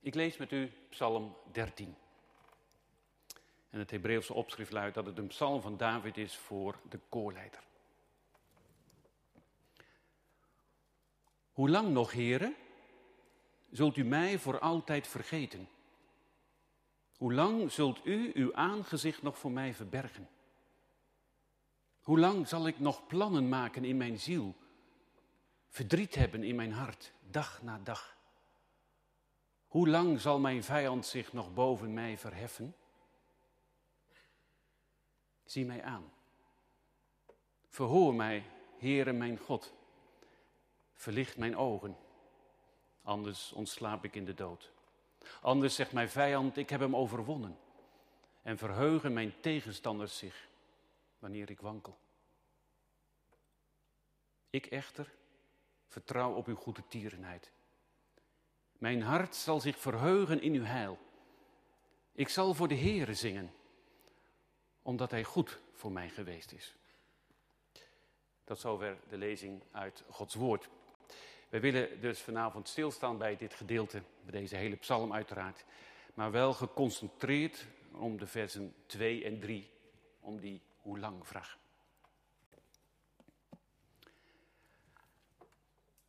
Ik 0.00 0.14
lees 0.14 0.36
met 0.36 0.52
u 0.52 0.72
Psalm 0.88 1.36
13. 1.52 1.94
En 3.70 3.78
het 3.78 3.90
Hebreeuwse 3.90 4.34
opschrift 4.34 4.72
luidt 4.72 4.94
dat 4.94 5.06
het 5.06 5.18
een 5.18 5.26
psalm 5.26 5.60
van 5.60 5.76
David 5.76 6.16
is 6.16 6.36
voor 6.36 6.78
de 6.88 6.98
koorleider. 7.08 7.60
Hoe 11.52 11.70
lang 11.70 11.88
nog, 11.88 12.12
heren, 12.12 12.54
zult 13.70 13.96
u 13.96 14.04
mij 14.04 14.38
voor 14.38 14.58
altijd 14.58 15.06
vergeten? 15.06 15.68
Hoe 17.16 17.32
lang 17.32 17.72
zult 17.72 18.06
u 18.06 18.30
uw 18.34 18.54
aangezicht 18.54 19.22
nog 19.22 19.38
voor 19.38 19.50
mij 19.50 19.74
verbergen? 19.74 20.28
Hoe 22.00 22.18
lang 22.18 22.48
zal 22.48 22.66
ik 22.66 22.78
nog 22.78 23.06
plannen 23.06 23.48
maken 23.48 23.84
in 23.84 23.96
mijn 23.96 24.18
ziel, 24.18 24.54
verdriet 25.68 26.14
hebben 26.14 26.42
in 26.42 26.54
mijn 26.54 26.72
hart, 26.72 27.12
dag 27.30 27.62
na 27.62 27.78
dag? 27.78 28.18
Hoe 29.70 29.88
lang 29.88 30.20
zal 30.20 30.38
mijn 30.38 30.64
vijand 30.64 31.06
zich 31.06 31.32
nog 31.32 31.54
boven 31.54 31.94
mij 31.94 32.18
verheffen? 32.18 32.76
Zie 35.44 35.64
mij 35.64 35.82
aan. 35.82 36.12
Verhoor 37.68 38.14
mij, 38.14 38.44
Heere 38.78 39.12
mijn 39.12 39.38
God. 39.38 39.72
Verlicht 40.94 41.36
mijn 41.36 41.56
ogen, 41.56 41.96
anders 43.02 43.52
ontslaap 43.52 44.04
ik 44.04 44.14
in 44.14 44.24
de 44.24 44.34
dood. 44.34 44.72
Anders 45.40 45.74
zegt 45.74 45.92
mijn 45.92 46.08
vijand, 46.08 46.56
ik 46.56 46.70
heb 46.70 46.80
hem 46.80 46.96
overwonnen. 46.96 47.58
En 48.42 48.58
verheugen 48.58 49.12
mijn 49.12 49.40
tegenstanders 49.40 50.18
zich 50.18 50.48
wanneer 51.18 51.50
ik 51.50 51.60
wankel. 51.60 51.98
Ik 54.50 54.66
echter 54.66 55.12
vertrouw 55.86 56.34
op 56.34 56.46
uw 56.46 56.56
goede 56.56 56.82
tierenheid. 56.88 57.52
Mijn 58.80 59.02
hart 59.02 59.34
zal 59.34 59.60
zich 59.60 59.78
verheugen 59.78 60.42
in 60.42 60.54
uw 60.54 60.64
heil. 60.64 60.98
Ik 62.12 62.28
zal 62.28 62.54
voor 62.54 62.68
de 62.68 62.76
Heere 62.76 63.14
zingen, 63.14 63.52
omdat 64.82 65.10
Hij 65.10 65.24
goed 65.24 65.58
voor 65.72 65.92
mij 65.92 66.08
geweest 66.08 66.52
is. 66.52 66.74
Tot 68.44 68.58
zover 68.58 68.96
de 69.08 69.16
lezing 69.16 69.62
uit 69.70 70.04
Gods 70.08 70.34
Woord. 70.34 70.68
We 71.48 71.60
willen 71.60 72.00
dus 72.00 72.20
vanavond 72.20 72.68
stilstaan 72.68 73.18
bij 73.18 73.36
dit 73.36 73.54
gedeelte, 73.54 74.02
bij 74.22 74.40
deze 74.40 74.56
hele 74.56 74.76
psalm 74.76 75.12
uiteraard, 75.12 75.64
maar 76.14 76.30
wel 76.30 76.52
geconcentreerd 76.52 77.66
om 77.92 78.18
de 78.18 78.26
versen 78.26 78.74
2 78.86 79.24
en 79.24 79.40
3, 79.40 79.70
om 80.20 80.40
die 80.40 80.62
hoe 80.76 80.98
lang 80.98 81.26
vraag. 81.26 81.58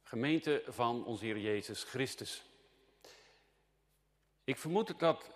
Gemeente 0.03 0.63
van 0.67 1.05
onze 1.05 1.25
Heer 1.25 1.39
Jezus 1.39 1.83
Christus. 1.83 2.49
Ik 4.51 4.57
vermoed 4.57 4.99
dat 4.99 5.29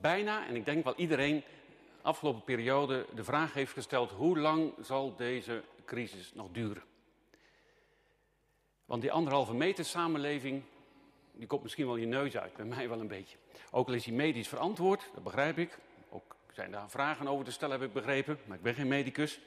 bijna, 0.00 0.46
en 0.46 0.56
ik 0.56 0.64
denk 0.64 0.84
wel 0.84 0.94
iedereen, 0.96 1.44
afgelopen 2.02 2.44
periode 2.44 3.06
de 3.14 3.24
vraag 3.24 3.52
heeft 3.52 3.72
gesteld: 3.72 4.10
hoe 4.10 4.38
lang 4.38 4.72
zal 4.80 5.16
deze 5.16 5.62
crisis 5.84 6.32
nog 6.34 6.48
duren? 6.52 6.82
Want 8.84 9.02
die 9.02 9.12
anderhalve 9.12 9.54
meter 9.54 9.84
samenleving, 9.84 10.62
die 11.32 11.46
komt 11.46 11.62
misschien 11.62 11.86
wel 11.86 11.96
je 11.96 12.06
neus 12.06 12.36
uit, 12.36 12.56
bij 12.56 12.64
mij 12.64 12.88
wel 12.88 13.00
een 13.00 13.08
beetje. 13.08 13.36
Ook 13.70 13.88
al 13.88 13.94
is 13.94 14.04
die 14.04 14.12
medisch 14.12 14.48
verantwoord, 14.48 15.10
dat 15.14 15.22
begrijp 15.22 15.58
ik. 15.58 15.78
Ook 16.08 16.36
zijn 16.52 16.70
daar 16.70 16.90
vragen 16.90 17.28
over 17.28 17.44
te 17.44 17.52
stellen, 17.52 17.80
heb 17.80 17.88
ik 17.88 17.94
begrepen, 17.94 18.38
maar 18.44 18.56
ik 18.56 18.62
ben 18.62 18.74
geen 18.74 18.88
medicus. 18.88 19.40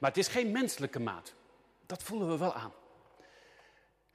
Maar 0.00 0.10
het 0.10 0.18
is 0.18 0.28
geen 0.28 0.50
menselijke 0.50 1.00
maat. 1.00 1.34
Dat 1.86 2.02
voelen 2.02 2.28
we 2.28 2.38
wel 2.38 2.54
aan. 2.54 2.72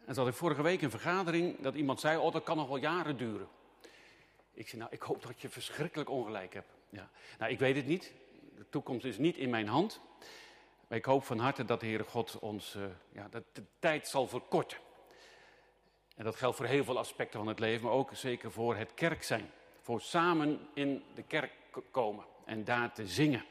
En 0.06 0.16
had 0.16 0.28
ik 0.28 0.34
vorige 0.34 0.62
week 0.62 0.82
een 0.82 0.90
vergadering 0.90 1.60
dat 1.62 1.76
iemand 1.76 2.00
zei, 2.00 2.18
oh 2.18 2.32
dat 2.32 2.44
kan 2.44 2.58
nog 2.58 2.68
wel 2.68 2.78
jaren 2.78 3.18
duren. 3.18 3.48
Ik 4.60 4.68
zei, 4.68 4.82
nou, 4.82 4.94
ik 4.94 5.02
hoop 5.02 5.22
dat 5.22 5.42
je 5.42 5.50
verschrikkelijk 5.50 6.10
ongelijk 6.10 6.54
hebt. 6.54 6.74
Ja. 6.90 7.10
Nou, 7.38 7.52
ik 7.52 7.60
weet 7.60 7.76
het 7.76 7.86
niet. 7.86 8.14
De 8.56 8.66
toekomst 8.70 9.06
is 9.06 9.18
niet 9.18 9.38
in 9.38 9.50
mijn 9.50 9.68
hand. 9.68 10.02
Maar 10.88 10.98
ik 10.98 11.06
hoop 11.06 11.24
van 11.24 11.40
harte 11.40 11.66
dat 11.66 11.80
de 11.80 11.86
Heere 11.86 12.04
God 12.04 12.40
ons 12.40 12.76
uh, 12.76 12.84
ja, 13.12 13.28
dat 13.30 13.44
de 13.52 13.64
tijd 13.80 14.08
zal 14.08 14.28
verkorten. 14.28 14.78
En 16.16 16.24
dat 16.24 16.36
geldt 16.36 16.58
voor 16.58 16.66
heel 16.66 16.84
veel 16.84 16.98
aspecten 16.98 17.40
van 17.40 17.48
het 17.48 17.60
leven, 17.60 17.86
maar 17.86 17.94
ook 17.94 18.10
zeker 18.14 18.52
voor 18.52 18.76
het 18.76 18.94
kerk 18.94 19.24
zijn. 19.24 19.52
Voor 19.82 20.02
samen 20.02 20.68
in 20.74 21.04
de 21.16 21.24
kerk 21.24 21.52
komen 21.92 22.26
en 22.46 22.64
daar 22.64 22.94
te 22.94 23.08
zingen. 23.08 23.46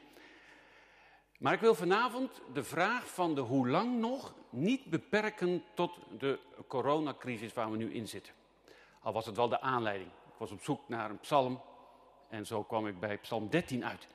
Maar 1.38 1.52
ik 1.52 1.60
wil 1.60 1.74
vanavond 1.74 2.40
de 2.52 2.64
vraag 2.64 3.06
van 3.06 3.34
de 3.34 3.40
hoe 3.40 3.68
lang 3.68 3.98
nog 3.98 4.34
niet 4.50 4.84
beperken 4.84 5.64
tot 5.74 5.98
de 6.18 6.38
coronacrisis 6.66 7.52
waar 7.52 7.70
we 7.70 7.76
nu 7.76 7.94
in 7.94 8.08
zitten. 8.08 8.32
Al 9.00 9.12
was 9.12 9.26
het 9.26 9.36
wel 9.36 9.48
de 9.48 9.60
aanleiding. 9.60 10.10
Ik 10.38 10.44
was 10.48 10.52
op 10.52 10.64
zoek 10.64 10.88
naar 10.88 11.10
een 11.10 11.18
psalm 11.18 11.60
en 12.28 12.46
zo 12.46 12.62
kwam 12.62 12.86
ik 12.86 13.00
bij 13.00 13.18
psalm 13.18 13.48
13 13.48 13.84
uit. 13.84 14.08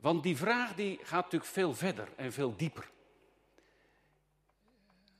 Want 0.00 0.22
die 0.22 0.36
vraag 0.36 0.74
die 0.74 0.98
gaat 1.02 1.24
natuurlijk 1.24 1.50
veel 1.50 1.74
verder 1.74 2.08
en 2.16 2.32
veel 2.32 2.56
dieper. 2.56 2.90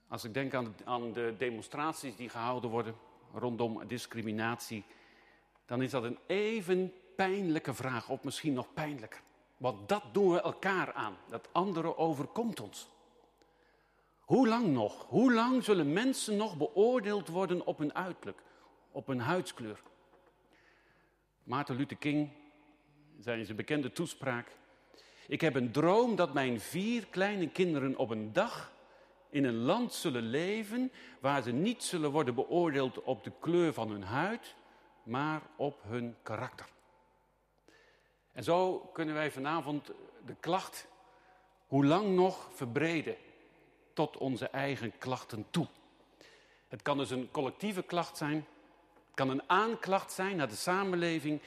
Als 0.08 0.24
ik 0.24 0.34
denk 0.34 0.54
aan, 0.54 0.76
aan 0.84 1.12
de 1.12 1.34
demonstraties 1.38 2.16
die 2.16 2.28
gehouden 2.28 2.70
worden 2.70 2.94
rondom 3.34 3.86
discriminatie, 3.86 4.84
dan 5.66 5.82
is 5.82 5.90
dat 5.90 6.04
een 6.04 6.18
even 6.26 6.92
pijnlijke 7.16 7.74
vraag, 7.74 8.08
of 8.08 8.24
misschien 8.24 8.52
nog 8.52 8.72
pijnlijker. 8.72 9.20
Want 9.56 9.88
dat 9.88 10.02
doen 10.12 10.30
we 10.30 10.40
elkaar 10.40 10.92
aan, 10.92 11.16
dat 11.28 11.48
andere 11.52 11.96
overkomt 11.96 12.60
ons. 12.60 12.88
Hoe 14.20 14.48
lang 14.48 14.66
nog? 14.66 15.06
Hoe 15.08 15.32
lang 15.32 15.64
zullen 15.64 15.92
mensen 15.92 16.36
nog 16.36 16.56
beoordeeld 16.56 17.28
worden 17.28 17.66
op 17.66 17.78
hun 17.78 17.94
uiterlijk, 17.94 18.46
op 18.98 19.06
hun 19.06 19.20
huidskleur? 19.20 19.80
Maarten 21.42 21.76
Luther 21.76 21.96
King 21.96 22.30
zei 23.18 23.38
in 23.38 23.44
zijn 23.44 23.56
bekende 23.56 23.92
toespraak: 23.92 24.56
Ik 25.28 25.40
heb 25.40 25.54
een 25.54 25.72
droom 25.72 26.16
dat 26.16 26.32
mijn 26.32 26.60
vier 26.60 27.06
kleine 27.06 27.48
kinderen 27.48 27.96
op 27.96 28.10
een 28.10 28.32
dag 28.32 28.72
in 29.30 29.44
een 29.44 29.56
land 29.56 29.92
zullen 29.92 30.22
leven 30.22 30.92
waar 31.20 31.42
ze 31.42 31.52
niet 31.52 31.82
zullen 31.82 32.10
worden 32.10 32.34
beoordeeld 32.34 33.02
op 33.02 33.24
de 33.24 33.32
kleur 33.40 33.72
van 33.72 33.90
hun 33.90 34.02
huid, 34.02 34.54
maar 35.02 35.42
op 35.56 35.82
hun 35.86 36.16
karakter. 36.22 36.66
En 38.32 38.44
zo 38.44 38.78
kunnen 38.78 39.14
wij 39.14 39.30
vanavond 39.30 39.90
de 40.26 40.34
klacht 40.40 40.88
hoe 41.66 41.86
lang 41.86 42.14
nog 42.14 42.48
verbreden 42.52 43.16
tot 43.92 44.16
onze 44.16 44.48
eigen 44.48 44.98
klachten 44.98 45.46
toe. 45.50 45.66
Het 46.68 46.82
kan 46.82 46.98
dus 46.98 47.10
een 47.10 47.30
collectieve 47.30 47.82
klacht 47.82 48.16
zijn, 48.16 48.46
kan 49.18 49.28
een 49.28 49.48
aanklacht 49.50 50.12
zijn 50.12 50.36
naar 50.36 50.48
de 50.48 50.54
samenleving, 50.54 51.40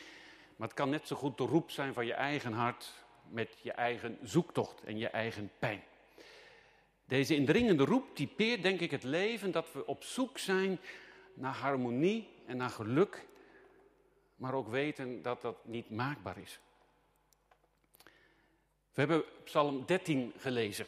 maar 0.55 0.67
het 0.67 0.77
kan 0.77 0.89
net 0.89 1.07
zo 1.07 1.15
goed 1.15 1.37
de 1.37 1.43
roep 1.43 1.71
zijn 1.71 1.93
van 1.93 2.05
je 2.05 2.13
eigen 2.13 2.53
hart 2.53 2.93
met 3.29 3.59
je 3.61 3.71
eigen 3.71 4.17
zoektocht 4.23 4.83
en 4.83 4.97
je 4.97 5.07
eigen 5.07 5.51
pijn. 5.59 5.83
Deze 7.05 7.35
indringende 7.35 7.85
roep 7.85 8.15
typeert 8.15 8.63
denk 8.63 8.79
ik 8.79 8.91
het 8.91 9.03
leven 9.03 9.51
dat 9.51 9.71
we 9.73 9.85
op 9.85 10.03
zoek 10.03 10.37
zijn 10.37 10.79
naar 11.33 11.53
harmonie 11.53 12.29
en 12.45 12.57
naar 12.57 12.69
geluk, 12.69 13.27
maar 14.35 14.53
ook 14.53 14.67
weten 14.67 15.21
dat 15.21 15.41
dat 15.41 15.65
niet 15.65 15.89
maakbaar 15.89 16.37
is. 16.37 16.59
We 18.93 19.01
hebben 19.01 19.23
Psalm 19.43 19.85
13 19.85 20.33
gelezen. 20.37 20.85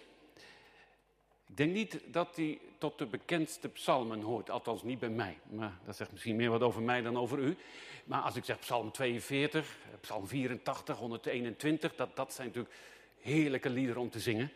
Ik 1.47 1.57
denk 1.57 1.73
niet 1.73 1.99
dat 2.05 2.35
hij 2.35 2.59
tot 2.83 2.97
de 2.97 3.05
bekendste 3.05 3.69
psalmen 3.69 4.21
hoort, 4.21 4.49
althans 4.49 4.83
niet 4.83 4.99
bij 4.99 5.09
mij. 5.09 5.37
Maar 5.49 5.79
dat 5.85 5.95
zegt 5.95 6.11
misschien 6.11 6.35
meer 6.35 6.49
wat 6.49 6.61
over 6.61 6.81
mij 6.81 7.01
dan 7.01 7.17
over 7.17 7.39
u. 7.39 7.57
Maar 8.05 8.21
als 8.21 8.35
ik 8.35 8.45
zeg 8.45 8.59
Psalm 8.59 8.91
42, 8.91 9.77
Psalm 10.01 10.27
84, 10.27 10.97
121, 10.97 11.95
dat, 11.95 12.15
dat 12.15 12.33
zijn 12.33 12.47
natuurlijk 12.47 12.75
heerlijke 13.19 13.69
liederen 13.69 14.01
om 14.01 14.09
te 14.09 14.19
zingen. 14.19 14.51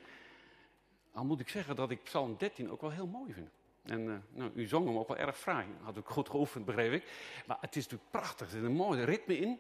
Al 1.13 1.25
moet 1.25 1.39
ik 1.39 1.49
zeggen 1.49 1.75
dat 1.75 1.91
ik 1.91 2.03
Psalm 2.03 2.35
13 2.37 2.71
ook 2.71 2.81
wel 2.81 2.91
heel 2.91 3.07
mooi 3.07 3.33
vind. 3.33 3.49
En 3.83 4.01
uh, 4.01 4.15
nou, 4.29 4.51
u 4.53 4.67
zong 4.67 4.85
hem 4.87 4.97
ook 4.97 5.07
wel 5.07 5.17
erg 5.17 5.37
fraai. 5.37 5.65
Had 5.81 5.97
ik 5.97 6.05
goed 6.05 6.29
geoefend, 6.29 6.65
begreep 6.65 6.91
ik. 6.91 7.03
Maar 7.45 7.57
het 7.61 7.75
is 7.75 7.83
natuurlijk 7.83 8.11
prachtig. 8.11 8.47
Er 8.47 8.53
zit 8.53 8.63
een 8.63 8.71
mooi 8.71 9.03
ritme 9.03 9.37
in. 9.37 9.59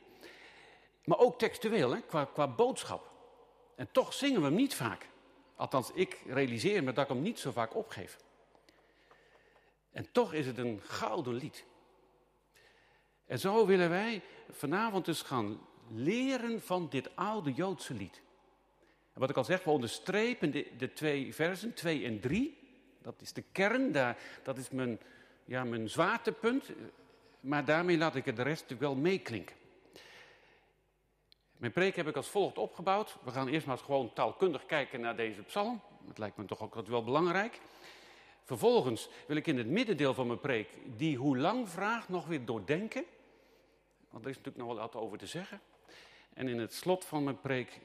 Maar 1.03 1.19
ook 1.19 1.39
textueel, 1.39 1.91
hè, 1.91 2.01
qua, 2.01 2.25
qua 2.25 2.47
boodschap. 2.47 3.11
En 3.75 3.87
toch 3.91 4.13
zingen 4.13 4.39
we 4.39 4.45
hem 4.45 4.55
niet 4.55 4.75
vaak. 4.75 5.09
Althans, 5.55 5.91
ik 5.93 6.21
realiseer 6.25 6.83
me 6.83 6.93
dat 6.93 7.03
ik 7.03 7.09
hem 7.09 7.21
niet 7.21 7.39
zo 7.39 7.51
vaak 7.51 7.75
opgeef. 7.75 8.17
En 9.97 10.07
toch 10.11 10.33
is 10.33 10.45
het 10.45 10.57
een 10.57 10.81
gouden 10.83 11.33
lied. 11.33 11.65
En 13.25 13.39
zo 13.39 13.65
willen 13.65 13.89
wij 13.89 14.21
vanavond 14.49 15.05
dus 15.05 15.21
gaan 15.21 15.59
leren 15.89 16.61
van 16.61 16.89
dit 16.89 17.15
oude 17.15 17.53
Joodse 17.53 17.93
lied. 17.93 18.21
En 19.13 19.19
wat 19.19 19.29
ik 19.29 19.37
al 19.37 19.43
zeg, 19.43 19.63
we 19.63 19.69
onderstrepen 19.69 20.51
de, 20.51 20.67
de 20.77 20.93
twee 20.93 21.33
versen, 21.33 21.73
2 21.73 22.05
en 22.05 22.19
3. 22.19 22.57
Dat 23.01 23.21
is 23.21 23.33
de 23.33 23.43
kern, 23.51 23.91
daar, 23.91 24.17
dat 24.43 24.57
is 24.57 24.69
mijn, 24.69 24.99
ja, 25.45 25.63
mijn 25.63 25.89
zwaartepunt. 25.89 26.69
Maar 27.39 27.65
daarmee 27.65 27.97
laat 27.97 28.15
ik 28.15 28.25
het 28.25 28.35
de 28.35 28.41
rest 28.41 28.77
wel 28.77 28.95
meeklinken. 28.95 29.55
Mijn 31.57 31.71
preek 31.71 31.95
heb 31.95 32.07
ik 32.07 32.15
als 32.15 32.29
volgt 32.29 32.57
opgebouwd. 32.57 33.17
We 33.23 33.31
gaan 33.31 33.47
eerst 33.47 33.65
maar 33.65 33.75
eens 33.75 33.85
gewoon 33.85 34.13
taalkundig 34.13 34.65
kijken 34.65 34.99
naar 34.99 35.15
deze 35.15 35.41
psalm. 35.41 35.81
Dat 36.07 36.17
lijkt 36.17 36.37
me 36.37 36.45
toch 36.45 36.61
ook 36.61 36.87
wel 36.87 37.03
belangrijk. 37.03 37.59
Vervolgens 38.47 39.09
wil 39.25 39.35
ik 39.35 39.47
in 39.47 39.57
het 39.57 39.67
middendeel 39.67 40.13
van 40.13 40.27
mijn 40.27 40.39
preek 40.39 40.69
die 40.95 41.17
hoe 41.17 41.37
lang 41.37 41.69
vraag 41.69 42.09
nog 42.09 42.27
weer 42.27 42.45
doordenken. 42.45 43.05
Want 44.09 44.23
er 44.23 44.29
is 44.29 44.37
natuurlijk 44.37 44.65
nog 44.65 44.75
wel 44.75 44.85
wat 44.85 44.95
over 44.95 45.17
te 45.17 45.27
zeggen. 45.27 45.61
En 46.33 46.47
in 46.47 46.59
het 46.59 46.73
slot 46.73 47.05
van 47.05 47.23
mijn 47.23 47.41
preek 47.41 47.79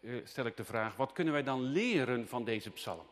eh, 0.00 0.16
eh, 0.16 0.26
stel 0.26 0.46
ik 0.46 0.56
de 0.56 0.64
vraag: 0.64 0.96
wat 0.96 1.12
kunnen 1.12 1.32
wij 1.32 1.42
dan 1.42 1.62
leren 1.62 2.28
van 2.28 2.44
deze 2.44 2.70
psalm? 2.70 3.06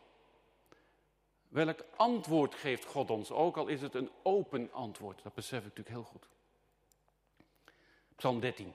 Welk 1.49 1.85
antwoord 1.97 2.55
geeft 2.55 2.85
God 2.85 3.11
ons, 3.11 3.31
ook 3.31 3.57
al 3.57 3.67
is 3.67 3.81
het 3.81 3.95
een 3.95 4.11
open 4.23 4.73
antwoord? 4.73 5.23
Dat 5.23 5.35
besef 5.35 5.59
ik 5.59 5.65
natuurlijk 5.65 5.89
heel 5.89 6.05
goed. 6.05 6.29
Psalm 8.17 8.41
13. 8.41 8.73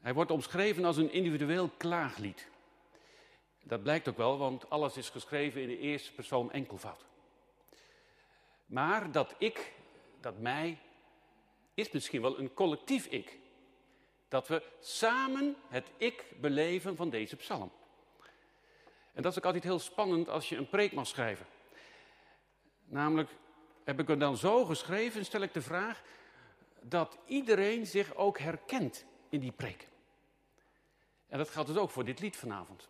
Hij 0.00 0.14
wordt 0.14 0.30
omschreven 0.30 0.84
als 0.84 0.96
een 0.96 1.12
individueel 1.12 1.70
klaaglied. 1.76 2.50
Dat 3.62 3.82
blijkt 3.82 4.08
ook 4.08 4.16
wel, 4.16 4.38
want 4.38 4.70
alles 4.70 4.96
is 4.96 5.10
geschreven 5.10 5.62
in 5.62 5.68
de 5.68 5.78
eerste 5.78 6.12
persoon 6.12 6.52
enkelvoud. 6.52 7.04
Maar 8.66 9.12
dat 9.12 9.34
ik, 9.38 9.72
dat 10.20 10.38
mij, 10.38 10.78
is 11.74 11.90
misschien 11.90 12.22
wel 12.22 12.38
een 12.38 12.54
collectief 12.54 13.06
ik. 13.06 13.38
Dat 14.28 14.48
we 14.48 14.62
samen 14.80 15.56
het 15.68 15.90
ik 15.96 16.24
beleven 16.40 16.96
van 16.96 17.10
deze 17.10 17.36
psalm. 17.36 17.72
En 19.12 19.22
dat 19.22 19.32
is 19.32 19.38
ook 19.38 19.44
altijd 19.44 19.64
heel 19.64 19.78
spannend 19.78 20.28
als 20.28 20.48
je 20.48 20.56
een 20.56 20.68
preek 20.68 20.92
mag 20.92 21.06
schrijven. 21.06 21.46
Namelijk, 22.84 23.30
heb 23.84 24.00
ik 24.00 24.08
er 24.08 24.18
dan 24.18 24.36
zo 24.36 24.64
geschreven, 24.64 25.24
stel 25.24 25.40
ik 25.40 25.52
de 25.52 25.62
vraag, 25.62 26.02
dat 26.80 27.18
iedereen 27.26 27.86
zich 27.86 28.14
ook 28.14 28.38
herkent 28.38 29.04
in 29.28 29.40
die 29.40 29.52
preek. 29.52 29.88
En 31.28 31.38
dat 31.38 31.50
geldt 31.50 31.68
dus 31.68 31.78
ook 31.78 31.90
voor 31.90 32.04
dit 32.04 32.20
lied 32.20 32.36
vanavond. 32.36 32.88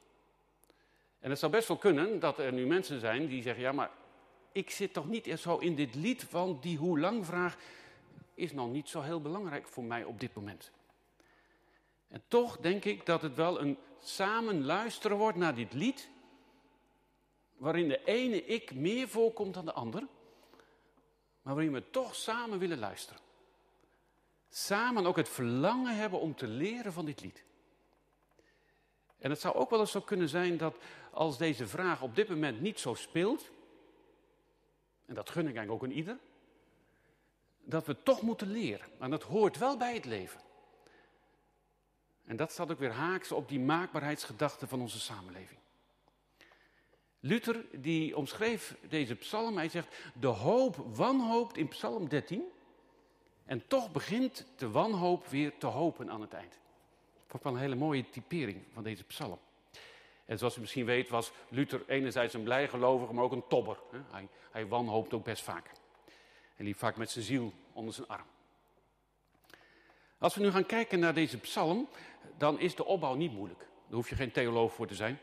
En 1.22 1.30
het 1.30 1.38
zou 1.38 1.52
best 1.52 1.68
wel 1.68 1.76
kunnen 1.76 2.18
dat 2.18 2.38
er 2.38 2.52
nu 2.52 2.66
mensen 2.66 3.00
zijn 3.00 3.26
die 3.26 3.42
zeggen: 3.42 3.62
ja, 3.62 3.72
maar 3.72 3.90
ik 4.52 4.70
zit 4.70 4.92
toch 4.92 5.08
niet 5.08 5.34
zo 5.38 5.56
in 5.56 5.74
dit 5.74 5.94
lied, 5.94 6.30
want 6.30 6.62
die 6.62 6.78
hoe 6.78 6.98
lang 6.98 7.26
vraag 7.26 7.56
is 8.34 8.52
nog 8.52 8.70
niet 8.70 8.88
zo 8.88 9.00
heel 9.00 9.20
belangrijk 9.20 9.68
voor 9.68 9.84
mij 9.84 10.04
op 10.04 10.20
dit 10.20 10.34
moment. 10.34 10.70
En 12.08 12.22
toch 12.28 12.56
denk 12.56 12.84
ik 12.84 13.06
dat 13.06 13.22
het 13.22 13.34
wel 13.34 13.60
een 13.60 13.78
samen 14.00 14.64
luisteren 14.64 15.16
wordt 15.16 15.38
naar 15.38 15.54
dit 15.54 15.72
lied, 15.72 16.08
waarin 17.56 17.88
de 17.88 18.04
ene 18.04 18.44
ik 18.44 18.74
meer 18.74 19.08
voorkomt 19.08 19.54
dan 19.54 19.64
de 19.64 19.72
ander, 19.72 20.06
maar 21.42 21.54
waarin 21.54 21.72
we 21.72 21.90
toch 21.90 22.14
samen 22.14 22.58
willen 22.58 22.78
luisteren. 22.78 23.22
Samen 24.48 25.06
ook 25.06 25.16
het 25.16 25.28
verlangen 25.28 25.96
hebben 25.96 26.20
om 26.20 26.34
te 26.34 26.46
leren 26.46 26.92
van 26.92 27.04
dit 27.04 27.20
lied. 27.20 27.44
En 29.22 29.30
het 29.30 29.40
zou 29.40 29.54
ook 29.54 29.70
wel 29.70 29.80
eens 29.80 29.90
zo 29.90 30.00
kunnen 30.00 30.28
zijn 30.28 30.56
dat 30.56 30.76
als 31.10 31.38
deze 31.38 31.66
vraag 31.66 32.02
op 32.02 32.14
dit 32.14 32.28
moment 32.28 32.60
niet 32.60 32.80
zo 32.80 32.94
speelt, 32.94 33.50
en 35.06 35.14
dat 35.14 35.30
gun 35.30 35.48
ik 35.48 35.56
eigenlijk 35.56 35.82
ook 35.82 35.90
aan 35.90 35.96
ieder, 35.96 36.18
dat 37.64 37.86
we 37.86 38.02
toch 38.02 38.22
moeten 38.22 38.50
leren. 38.50 38.86
En 38.98 39.10
dat 39.10 39.22
hoort 39.22 39.58
wel 39.58 39.76
bij 39.76 39.94
het 39.94 40.04
leven. 40.04 40.40
En 42.24 42.36
dat 42.36 42.52
staat 42.52 42.70
ook 42.70 42.78
weer 42.78 42.92
haaks 42.92 43.32
op 43.32 43.48
die 43.48 43.60
maakbaarheidsgedachte 43.60 44.66
van 44.66 44.80
onze 44.80 45.00
samenleving. 45.00 45.58
Luther 47.20 47.64
die 47.72 48.16
omschreef 48.16 48.76
deze 48.88 49.14
psalm, 49.14 49.56
hij 49.56 49.68
zegt, 49.68 49.94
de 50.20 50.26
hoop 50.26 50.76
wanhoopt 50.76 51.56
in 51.56 51.68
psalm 51.68 52.08
13 52.08 52.42
en 53.44 53.66
toch 53.66 53.92
begint 53.92 54.46
de 54.56 54.70
wanhoop 54.70 55.26
weer 55.26 55.58
te 55.58 55.66
hopen 55.66 56.10
aan 56.10 56.20
het 56.20 56.32
eind. 56.32 56.60
Dat 57.32 57.42
wel 57.42 57.52
een 57.52 57.58
hele 57.58 57.74
mooie 57.74 58.10
typering 58.10 58.62
van 58.72 58.82
deze 58.82 59.04
psalm. 59.04 59.38
En 60.24 60.38
zoals 60.38 60.56
u 60.56 60.60
misschien 60.60 60.84
weet 60.84 61.08
was 61.08 61.32
Luther 61.48 61.82
enerzijds 61.86 62.34
een 62.34 62.42
blijgelovige, 62.42 63.12
maar 63.12 63.24
ook 63.24 63.32
een 63.32 63.46
tobber. 63.48 63.78
Hij, 64.10 64.28
hij 64.50 64.66
wanhoopt 64.66 65.14
ook 65.14 65.24
best 65.24 65.42
vaak. 65.42 65.70
Hij 66.54 66.66
liep 66.66 66.76
vaak 66.76 66.96
met 66.96 67.10
zijn 67.10 67.24
ziel 67.24 67.52
onder 67.72 67.94
zijn 67.94 68.08
arm. 68.08 68.26
Als 70.18 70.34
we 70.34 70.40
nu 70.40 70.50
gaan 70.50 70.66
kijken 70.66 70.98
naar 70.98 71.14
deze 71.14 71.38
psalm, 71.38 71.88
dan 72.38 72.60
is 72.60 72.74
de 72.74 72.84
opbouw 72.84 73.14
niet 73.14 73.32
moeilijk. 73.32 73.60
Daar 73.60 73.94
hoef 73.96 74.08
je 74.08 74.16
geen 74.16 74.32
theoloog 74.32 74.72
voor 74.72 74.86
te 74.86 74.94
zijn. 74.94 75.18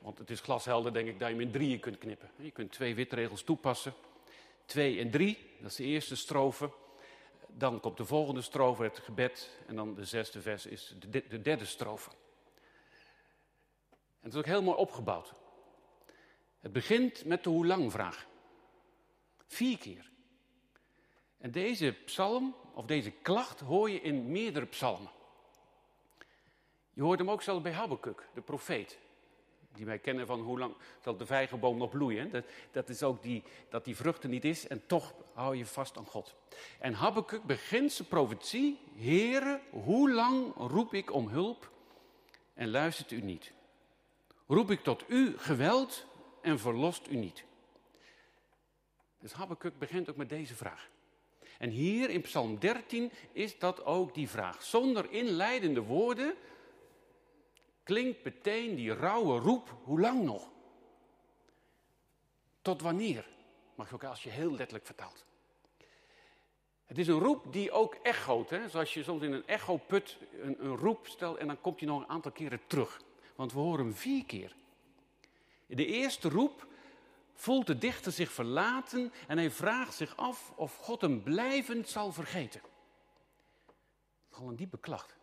Want 0.00 0.18
het 0.18 0.30
is 0.30 0.40
glashelder, 0.40 0.92
denk 0.92 1.08
ik, 1.08 1.18
dat 1.18 1.28
je 1.28 1.34
hem 1.34 1.42
in 1.42 1.50
drieën 1.50 1.80
kunt 1.80 1.98
knippen. 1.98 2.30
Je 2.36 2.50
kunt 2.50 2.72
twee 2.72 2.94
witregels 2.94 3.42
toepassen. 3.42 3.94
Twee 4.64 4.98
en 4.98 5.10
drie, 5.10 5.38
dat 5.60 5.70
is 5.70 5.76
de 5.76 5.84
eerste 5.84 6.16
strofe. 6.16 6.70
Dan 7.54 7.80
komt 7.80 7.96
de 7.96 8.04
volgende 8.04 8.42
strofe, 8.42 8.82
het 8.82 8.98
gebed. 8.98 9.58
En 9.66 9.76
dan 9.76 9.94
de 9.94 10.04
zesde 10.04 10.40
vers 10.40 10.66
is 10.66 10.94
de, 10.98 11.26
de 11.28 11.42
derde 11.42 11.64
strofe. 11.64 12.10
En 13.90 14.28
het 14.28 14.32
is 14.32 14.38
ook 14.38 14.46
heel 14.46 14.62
mooi 14.62 14.76
opgebouwd. 14.76 15.34
Het 16.60 16.72
begint 16.72 17.24
met 17.24 17.44
de 17.44 17.50
hoe 17.50 17.66
lang 17.66 17.92
vraag. 17.92 18.26
Vier 19.46 19.78
keer. 19.78 20.10
En 21.38 21.50
deze 21.50 21.92
psalm, 22.04 22.54
of 22.74 22.86
deze 22.86 23.10
klacht, 23.10 23.60
hoor 23.60 23.90
je 23.90 24.00
in 24.00 24.30
meerdere 24.30 24.66
psalmen. 24.66 25.10
Je 26.92 27.02
hoort 27.02 27.18
hem 27.18 27.30
ook 27.30 27.42
zelfs 27.42 27.62
bij 27.62 27.72
Habakkuk, 27.72 28.28
de 28.34 28.40
profeet. 28.40 28.98
Die 29.72 29.84
wij 29.84 29.98
kennen 29.98 30.26
van 30.26 30.40
hoe 30.40 30.58
lang 30.58 30.74
zal 31.02 31.16
de 31.16 31.26
vijgenboom 31.26 31.78
nog 31.78 31.90
bloeien. 31.90 32.30
Dat, 32.30 32.44
dat 32.70 32.88
is 32.88 33.02
ook 33.02 33.22
die, 33.22 33.42
dat 33.68 33.84
die 33.84 33.96
vruchten 33.96 34.30
niet 34.30 34.44
is 34.44 34.66
en 34.66 34.86
toch 34.86 35.14
hou 35.34 35.56
je 35.56 35.66
vast 35.66 35.96
aan 35.96 36.06
God. 36.06 36.34
En 36.78 36.94
Habakkuk 36.94 37.42
begint 37.42 37.92
zijn 37.92 38.08
profetie. 38.08 38.78
Heere, 38.96 39.60
hoe 39.70 40.12
lang 40.12 40.54
roep 40.56 40.94
ik 40.94 41.12
om 41.12 41.28
hulp 41.28 41.70
en 42.54 42.70
luistert 42.70 43.10
u 43.10 43.20
niet? 43.20 43.52
Roep 44.46 44.70
ik 44.70 44.82
tot 44.82 45.04
u 45.08 45.38
geweld 45.38 46.06
en 46.40 46.58
verlost 46.58 47.08
u 47.08 47.16
niet? 47.16 47.44
Dus 49.18 49.32
Habakkuk 49.32 49.78
begint 49.78 50.10
ook 50.10 50.16
met 50.16 50.28
deze 50.28 50.54
vraag. 50.54 50.90
En 51.58 51.70
hier 51.70 52.10
in 52.10 52.20
Psalm 52.20 52.58
13 52.58 53.12
is 53.32 53.58
dat 53.58 53.84
ook 53.84 54.14
die 54.14 54.28
vraag. 54.28 54.62
Zonder 54.62 55.10
inleidende 55.10 55.80
woorden 55.80 56.34
klinkt 57.82 58.24
meteen 58.24 58.74
die 58.74 58.94
rauwe 58.94 59.38
roep, 59.38 59.76
hoe 59.82 60.00
lang 60.00 60.22
nog? 60.24 60.50
Tot 62.62 62.80
wanneer? 62.80 63.26
Mag 63.82 63.92
ook 63.92 64.04
als 64.04 64.22
je 64.22 64.30
heel 64.30 64.50
letterlijk 64.50 64.86
vertaalt. 64.86 65.24
Het 66.84 66.98
is 66.98 67.08
een 67.08 67.18
roep 67.18 67.52
die 67.52 67.70
ook 67.70 67.94
echoot. 67.94 68.50
Hè? 68.50 68.68
Zoals 68.68 68.94
je 68.94 69.02
soms 69.02 69.22
in 69.22 69.32
een 69.32 69.46
echoput 69.46 70.18
een, 70.42 70.64
een 70.64 70.76
roep 70.76 71.06
stelt 71.06 71.36
en 71.36 71.46
dan 71.46 71.60
komt 71.60 71.80
hij 71.80 71.88
nog 71.88 72.00
een 72.00 72.08
aantal 72.08 72.30
keren 72.30 72.60
terug. 72.66 73.00
Want 73.34 73.52
we 73.52 73.58
horen 73.58 73.84
hem 73.84 73.94
vier 73.94 74.24
keer. 74.24 74.54
In 75.66 75.76
de 75.76 75.86
eerste 75.86 76.28
roep 76.28 76.66
voelt 77.34 77.66
de 77.66 77.78
dichter 77.78 78.12
zich 78.12 78.32
verlaten 78.32 79.12
en 79.26 79.38
hij 79.38 79.50
vraagt 79.50 79.94
zich 79.94 80.16
af 80.16 80.52
of 80.56 80.76
God 80.76 81.00
hem 81.00 81.22
blijvend 81.22 81.88
zal 81.88 82.12
vergeten. 82.12 82.60
Al 84.30 84.48
een 84.48 84.56
diepe 84.56 84.78
klacht. 84.78 85.16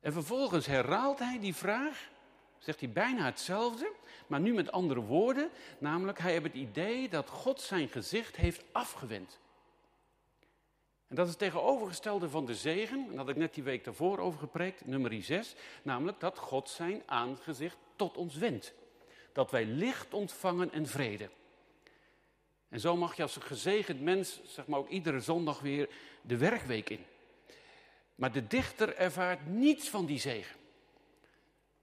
En 0.00 0.12
vervolgens 0.12 0.66
herhaalt 0.66 1.18
hij 1.18 1.38
die 1.40 1.54
vraag, 1.54 2.10
zegt 2.64 2.80
hij 2.80 2.90
bijna 2.90 3.24
hetzelfde, 3.24 3.92
maar 4.26 4.40
nu 4.40 4.54
met 4.54 4.72
andere 4.72 5.00
woorden. 5.00 5.50
Namelijk, 5.78 6.18
hij 6.18 6.32
heeft 6.32 6.44
het 6.44 6.54
idee 6.54 7.08
dat 7.08 7.28
God 7.28 7.60
zijn 7.60 7.88
gezicht 7.88 8.36
heeft 8.36 8.64
afgewend. 8.72 9.38
En 11.08 11.16
dat 11.16 11.24
is 11.24 11.30
het 11.30 11.40
tegenovergestelde 11.40 12.28
van 12.28 12.46
de 12.46 12.54
zegen, 12.54 12.98
en 12.98 13.06
dat 13.06 13.16
had 13.16 13.28
ik 13.28 13.36
net 13.36 13.54
die 13.54 13.62
week 13.62 13.84
daarvoor 13.84 14.18
over 14.18 14.38
gepreekt, 14.38 14.86
nummer 14.86 15.22
6, 15.22 15.54
namelijk 15.82 16.20
dat 16.20 16.38
God 16.38 16.68
zijn 16.68 17.02
aangezicht 17.06 17.76
tot 17.96 18.16
ons 18.16 18.36
wendt. 18.36 18.74
Dat 19.32 19.50
wij 19.50 19.64
licht 19.64 20.14
ontvangen 20.14 20.72
en 20.72 20.86
vrede. 20.86 21.28
En 22.68 22.80
zo 22.80 22.96
mag 22.96 23.16
je 23.16 23.22
als 23.22 23.36
een 23.36 23.42
gezegend 23.42 24.00
mens, 24.00 24.40
zeg 24.44 24.66
maar 24.66 24.78
ook 24.78 24.88
iedere 24.88 25.20
zondag 25.20 25.60
weer 25.60 25.88
de 26.22 26.36
werkweek 26.36 26.90
in. 26.90 27.04
Maar 28.14 28.32
de 28.32 28.46
dichter 28.46 28.96
ervaart 28.96 29.46
niets 29.46 29.88
van 29.88 30.06
die 30.06 30.18
zegen. 30.18 30.56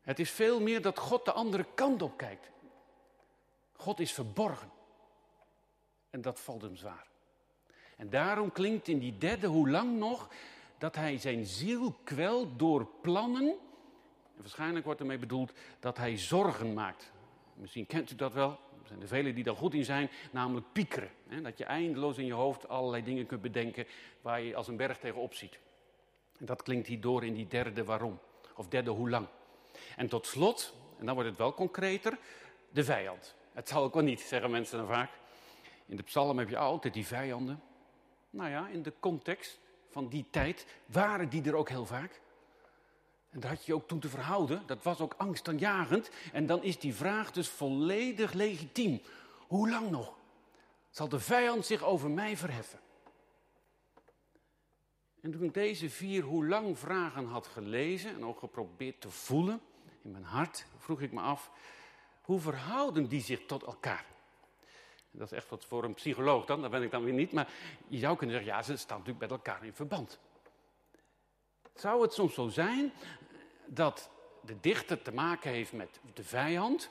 Het 0.02 0.20
is 0.20 0.32
veel 0.32 0.62
meer 0.62 0.82
dat 0.82 1.00
God 1.00 1.26
de 1.26 1.32
andere 1.32 1.66
kant 1.74 2.02
op 2.02 2.18
kijkt. 2.18 2.52
God 3.76 4.00
is 4.00 4.12
verborgen. 4.12 4.72
En 6.10 6.22
dat 6.22 6.40
valt 6.40 6.62
hem 6.62 6.76
zwaar. 6.76 7.08
En 7.98 8.10
daarom 8.10 8.52
klinkt 8.52 8.88
in 8.88 9.00
die 9.00 9.18
derde 9.18 9.48
hoe 9.48 9.70
lang 9.70 9.98
nog 9.98 10.30
dat 10.78 10.96
hij 10.96 11.18
zijn 11.18 11.46
ziel 11.46 11.96
kwelt 12.04 12.60
door 12.60 12.88
plannen. 13.02 13.48
En 14.36 14.42
waarschijnlijk 14.42 14.86
wordt 14.86 15.00
ermee 15.00 15.18
bedoeld 15.18 15.52
dat 15.80 15.98
hij 15.98 16.18
zorgen 16.18 16.74
maakt. 16.74 17.12
Misschien 17.54 17.86
kent 17.86 18.12
u 18.12 18.16
dat 18.16 18.34
wel. 18.34 18.50
Er 18.50 18.88
zijn 18.88 19.02
er 19.02 19.08
velen 19.08 19.36
die 19.36 19.44
daar 19.44 19.56
goed 19.56 19.74
in 19.74 19.86
zijn, 19.86 20.10
namelijk 20.32 20.66
piekeren. 20.72 21.10
Dat 21.42 21.58
je 21.58 21.66
eindeloos 21.66 22.18
in 22.18 22.26
je 22.26 22.34
hoofd 22.34 22.68
allerlei 22.68 23.04
dingen 23.04 23.26
kunt 23.26 23.42
bedenken 23.42 23.86
waar 24.22 24.42
je 24.42 24.56
als 24.56 24.68
een 24.68 24.78
berg 24.78 24.98
tegenop 24.98 25.34
ziet. 25.34 25.60
En 26.40 26.46
dat 26.46 26.64
klinkt 26.64 26.88
hier 26.88 27.02
door 27.02 27.26
in 27.26 27.34
die 27.34 27.48
derde 27.48 27.84
waarom. 27.84 28.20
Of 28.56 28.68
derde 28.68 28.90
hoe 28.90 29.10
lang. 29.10 29.28
En 29.96 30.08
tot 30.08 30.26
slot, 30.26 30.74
en 31.00 31.06
dan 31.06 31.14
wordt 31.14 31.30
het 31.30 31.38
wel 31.38 31.54
concreter, 31.54 32.18
de 32.70 32.84
vijand. 32.84 33.36
Het 33.54 33.70
zal 33.70 33.84
ook 33.84 33.94
wel 33.94 34.04
niet, 34.04 34.22
zeggen 34.22 34.52
mensen 34.52 34.78
dan 34.78 34.88
vaak. 34.88 35.12
In 35.86 35.96
de 35.96 36.04
psalm 36.04 36.38
heb 36.38 36.50
je 36.50 36.58
altijd 36.58 36.94
die 36.94 37.06
vijanden. 37.06 37.64
Nou 38.30 38.50
ja, 38.50 38.68
in 38.68 38.82
de 38.82 38.94
context 39.00 39.60
van 39.90 40.08
die 40.08 40.26
tijd 40.30 40.66
waren 40.86 41.30
die 41.30 41.44
er 41.44 41.56
ook 41.56 41.70
heel 41.70 41.86
vaak. 41.86 42.22
En 43.30 43.40
daar 43.40 43.50
had 43.50 43.66
je 43.66 43.74
ook 43.74 43.88
toen 43.88 44.00
te 44.00 44.10
verhouden. 44.10 44.64
Dat 44.66 44.84
was 44.84 45.00
ook 45.00 45.14
angstaanjagend. 45.18 46.10
En 46.34 46.46
dan 46.46 46.64
is 46.64 46.80
die 46.80 46.96
vraag 46.96 47.32
dus 47.32 47.48
volledig 47.50 48.34
legitiem. 48.34 49.02
Hoe 49.48 49.70
lang 49.70 49.90
nog 49.90 50.14
zal 50.90 51.10
de 51.10 51.20
vijand 51.20 51.66
zich 51.66 51.84
over 51.84 52.10
mij 52.10 52.38
verheffen? 52.38 52.80
En 55.22 55.32
toen 55.32 55.44
ik 55.44 55.54
deze 55.54 55.90
vier 55.90 56.24
hoe 56.24 56.48
lang 56.48 56.80
vragen 56.80 57.26
had 57.26 57.48
gelezen 57.48 58.14
en 58.14 58.26
ook 58.26 58.40
geprobeerd 58.40 59.02
te 59.02 59.10
voelen 59.10 59.62
in 60.04 60.12
mijn 60.12 60.24
hart, 60.24 60.66
vroeg 60.78 61.02
ik 61.02 61.12
me 61.12 61.22
af, 61.22 61.52
hoe 62.22 62.40
verhouden 62.40 63.08
die 63.08 63.22
zich 63.22 63.46
tot 63.46 63.64
elkaar? 63.64 64.06
Dat 65.12 65.32
is 65.32 65.38
echt 65.38 65.50
wat 65.50 65.66
voor 65.66 65.84
een 65.84 65.94
psycholoog 65.94 66.46
dan, 66.46 66.62
dat 66.62 66.72
ben 66.72 66.84
ik 66.84 66.92
dan 66.92 67.04
weer 67.04 67.14
niet. 67.14 67.32
Maar 67.32 67.50
je 67.88 67.98
zou 67.98 68.18
kunnen 68.18 68.36
zeggen, 68.36 68.54
ja, 68.56 68.64
ze 68.64 68.76
staan 68.76 68.98
natuurlijk 68.98 69.30
met 69.30 69.40
elkaar 69.40 69.66
in 69.66 69.74
verband. 69.74 70.20
Zou 71.74 72.02
het 72.02 72.14
soms 72.14 72.34
zo 72.34 72.48
zijn 72.48 72.94
dat 73.66 74.10
de 74.42 74.60
dichter 74.60 75.02
te 75.02 75.14
maken 75.14 75.52
heeft 75.52 75.74
met 75.74 76.00
de 76.14 76.24
vijand, 76.24 76.90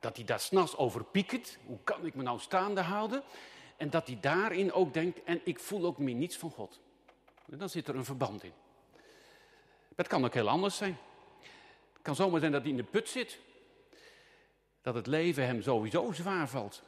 dat 0.00 0.16
hij 0.16 0.24
daar 0.24 0.40
s'nachts 0.40 0.76
over 0.76 1.04
piekert, 1.04 1.58
hoe 1.66 1.78
kan 1.84 2.06
ik 2.06 2.14
me 2.14 2.22
nou 2.22 2.38
staande 2.38 2.80
houden? 2.80 3.22
En 3.76 3.90
dat 3.90 4.06
hij 4.06 4.18
daarin 4.20 4.72
ook 4.72 4.92
denkt, 4.92 5.22
en 5.24 5.40
ik 5.44 5.60
voel 5.60 5.84
ook 5.84 5.98
meer 5.98 6.14
niets 6.14 6.36
van 6.36 6.50
God. 6.50 6.80
En 7.50 7.58
dan 7.58 7.68
zit 7.68 7.88
er 7.88 7.96
een 7.96 8.04
verband 8.04 8.42
in. 8.42 8.52
Het 9.96 10.06
kan 10.06 10.24
ook 10.24 10.34
heel 10.34 10.48
anders 10.48 10.76
zijn. 10.76 10.98
Het 11.98 12.06
kan 12.06 12.14
zomaar 12.14 12.40
zijn 12.40 12.52
dat 12.52 12.62
hij 12.62 12.70
in 12.70 12.76
de 12.76 12.82
put 12.82 13.08
zit. 13.08 13.38
Dat 14.82 14.94
het 14.94 15.06
leven 15.06 15.46
hem 15.46 15.62
sowieso 15.62 16.12
zwaar 16.12 16.48
valt. 16.48 16.82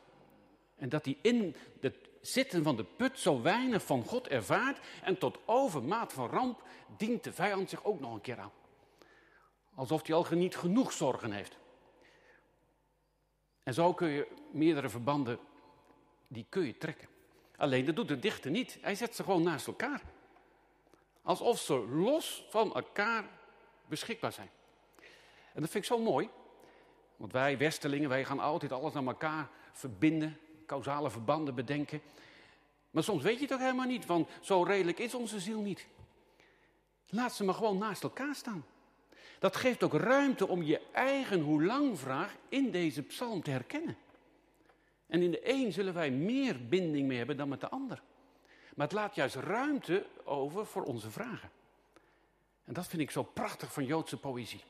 En 0.77 0.89
dat 0.89 1.05
hij 1.05 1.19
in 1.23 1.57
het 1.81 1.97
zitten 2.21 2.63
van 2.63 2.77
de 2.77 2.85
put 2.85 3.19
zo 3.19 3.43
weinig 3.43 3.83
van 3.83 4.05
God 4.05 4.29
ervaart. 4.29 4.79
En 5.03 5.19
tot 5.19 5.39
overmaat 5.45 6.13
van 6.13 6.29
ramp 6.29 6.63
dient 6.97 7.25
de 7.25 7.33
vijand 7.33 7.71
zich 7.71 7.85
ook 7.85 8.01
nog 8.01 8.15
een 8.15 8.21
keer 8.21 8.39
aan. 8.39 8.53
Alsof 9.75 10.07
hij 10.07 10.17
al 10.17 10.27
niet 10.31 10.57
genoeg 10.57 10.93
zorgen 10.93 11.33
heeft. 11.33 11.57
En 13.63 13.75
zo 13.75 13.95
kun 13.95 14.09
je 14.09 14.27
meerdere 14.53 14.89
verbanden, 14.89 15.39
die 16.29 16.47
kun 16.49 16.67
je 16.67 16.79
trekken. 16.79 17.09
Alleen 17.57 17.85
dat 17.85 17.97
doet 17.97 18.09
de 18.09 18.19
dichter 18.19 18.51
niet. 18.51 18.79
Hij 18.81 18.95
zet 18.95 19.17
ze 19.17 19.25
gewoon 19.25 19.43
naast 19.43 19.67
elkaar. 19.67 20.03
Alsof 21.23 21.59
ze 21.59 21.75
los 21.89 22.47
van 22.49 22.75
elkaar 22.75 23.25
beschikbaar 23.87 24.33
zijn. 24.33 24.51
En 25.55 25.61
dat 25.61 25.71
vind 25.71 25.85
ik 25.85 25.91
zo 25.91 25.99
mooi. 25.99 26.29
Want 27.17 27.33
wij 27.33 27.59
Westelingen, 27.59 28.09
wij 28.09 28.25
gaan 28.25 28.41
altijd 28.41 28.73
alles 28.73 28.95
aan 28.95 29.07
elkaar 29.07 29.49
verbinden, 29.73 30.39
causale 30.67 31.11
verbanden 31.11 31.55
bedenken. 31.55 32.03
Maar 32.91 33.03
soms 33.03 33.23
weet 33.23 33.37
je 33.37 33.43
het 33.43 33.53
ook 33.53 33.61
helemaal 33.61 33.87
niet, 33.87 34.07
want 34.07 34.29
zo 34.41 34.63
redelijk 34.63 34.99
is 34.99 35.15
onze 35.15 35.41
ziel 35.41 35.61
niet. 35.61 35.87
Laat 37.09 37.35
ze 37.35 37.45
maar 37.45 37.55
gewoon 37.55 37.79
naast 37.79 38.03
elkaar 38.03 38.35
staan. 38.35 38.65
Dat 39.39 39.57
geeft 39.57 39.83
ook 39.83 39.95
ruimte 39.95 40.49
om 40.49 40.63
je 40.63 40.81
eigen 40.93 41.41
hoe 41.41 41.65
lang 41.65 41.99
vraag 41.99 42.37
in 42.49 42.71
deze 42.71 43.03
psalm 43.03 43.43
te 43.43 43.51
herkennen. 43.51 43.97
En 45.07 45.23
in 45.23 45.31
de 45.31 45.51
een 45.51 45.73
zullen 45.73 45.95
wij 45.95 46.11
meer 46.11 46.67
binding 46.69 47.07
mee 47.07 47.19
hebben 47.19 47.37
dan 47.37 47.49
met 47.49 47.61
de 47.61 47.69
ander. 47.69 48.03
Maar 48.75 48.87
het 48.87 48.97
laat 48.97 49.15
juist 49.15 49.35
ruimte 49.35 50.07
over 50.25 50.67
voor 50.67 50.83
onze 50.83 51.11
vragen. 51.11 51.51
En 52.65 52.75
dat 52.75 52.87
vind 52.87 53.03
ik 53.03 53.11
zo 53.11 53.23
prachtig 53.23 53.73
van 53.73 53.85
Joodse 53.85 54.17
poëzie. 54.17 54.63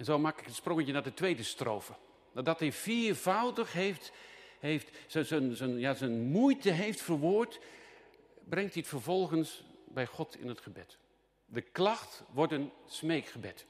En 0.00 0.06
zo 0.06 0.18
maak 0.18 0.38
ik 0.38 0.46
het 0.46 0.54
sprongetje 0.54 0.92
naar 0.92 1.02
de 1.02 1.14
tweede 1.14 1.42
strofe. 1.42 1.92
Nadat 2.32 2.58
hij 2.58 2.72
viervoudig 2.72 3.72
heeft, 3.72 4.12
heeft 4.58 4.90
zijn, 5.06 5.56
zijn, 5.56 5.78
ja, 5.78 5.94
zijn 5.94 6.20
moeite 6.22 6.70
heeft 6.70 7.00
verwoord, 7.00 7.60
brengt 8.44 8.72
hij 8.72 8.82
het 8.82 8.90
vervolgens 8.90 9.64
bij 9.84 10.06
God 10.06 10.36
in 10.36 10.48
het 10.48 10.60
gebed. 10.60 10.98
De 11.46 11.60
klacht 11.60 12.22
wordt 12.32 12.52
een 12.52 12.72
smeekgebed. 12.86 13.66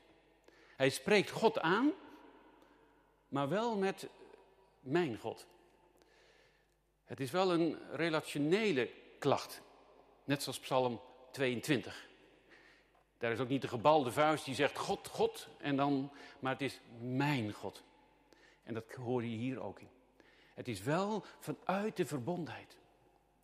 Hij 0.77 0.91
spreekt 0.91 1.31
God 1.31 1.61
aan, 1.61 1.93
maar 3.29 3.49
wel 3.49 3.77
met 3.77 4.09
mijn 4.81 5.19
God. 5.19 5.47
Het 7.05 7.21
is 7.21 7.31
wel 7.31 7.53
een 7.53 7.79
relationele 7.93 8.91
klacht, 9.19 9.63
net 10.25 10.43
zoals 10.43 10.61
Psalm 10.61 11.01
22. 11.31 12.09
Daar 13.21 13.33
is 13.33 13.39
ook 13.39 13.49
niet 13.49 13.63
de 13.63 13.69
gebalde 13.69 14.13
vuist 14.13 14.45
die 14.45 14.55
zegt 14.55 14.79
God, 14.79 15.09
God, 15.09 15.49
en 15.59 15.77
dan, 15.77 16.11
maar 16.39 16.53
het 16.53 16.63
is 16.63 16.81
mijn 17.01 17.53
God. 17.53 17.83
En 18.63 18.75
dat 18.75 18.85
hoor 18.93 19.23
je 19.23 19.37
hier 19.37 19.63
ook 19.63 19.81
in. 19.81 19.89
Het 20.55 20.69
is 20.69 20.83
wel 20.83 21.25
vanuit 21.39 21.97
de 21.97 22.07
verbondenheid, 22.07 22.77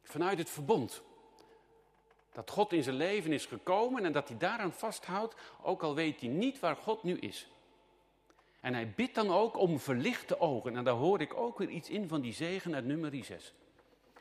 vanuit 0.03 0.39
het 0.39 0.51
verbond. 0.51 1.03
Dat 2.33 2.51
God 2.51 2.73
in 2.73 2.83
zijn 2.83 2.97
leven 2.97 3.33
is 3.33 3.47
gekomen 3.47 4.05
en 4.05 4.13
dat 4.13 4.29
hij 4.29 4.39
daaraan 4.39 4.73
vasthoudt, 4.73 5.35
ook 5.63 5.83
al 5.83 5.95
weet 5.95 6.21
hij 6.21 6.29
niet 6.29 6.61
waar 6.61 6.77
God 6.77 7.03
nu 7.03 7.19
is. 7.19 7.49
En 8.61 8.75
hij 8.75 8.91
bidt 8.91 9.15
dan 9.15 9.31
ook 9.31 9.59
om 9.59 9.79
verlichte 9.79 10.41
ogen. 10.41 10.77
En 10.77 10.85
daar 10.85 10.95
hoor 10.95 11.21
ik 11.21 11.35
ook 11.35 11.59
weer 11.59 11.69
iets 11.69 11.91
in 11.91 12.09
van 12.09 12.21
die 12.21 12.33
zegen 12.33 12.75
uit 12.75 12.85
nummer 12.85 13.25
6. 13.25 13.55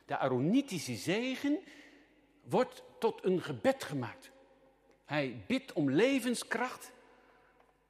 De 0.05 0.17
Aaronitische 0.17 0.95
zegen 0.95 1.59
wordt 2.43 2.83
tot 3.00 3.24
een 3.24 3.41
gebed 3.41 3.83
gemaakt. 3.83 4.33
Hij 5.05 5.43
bidt 5.47 5.74
om 5.74 5.91
levenskracht, 5.91 6.91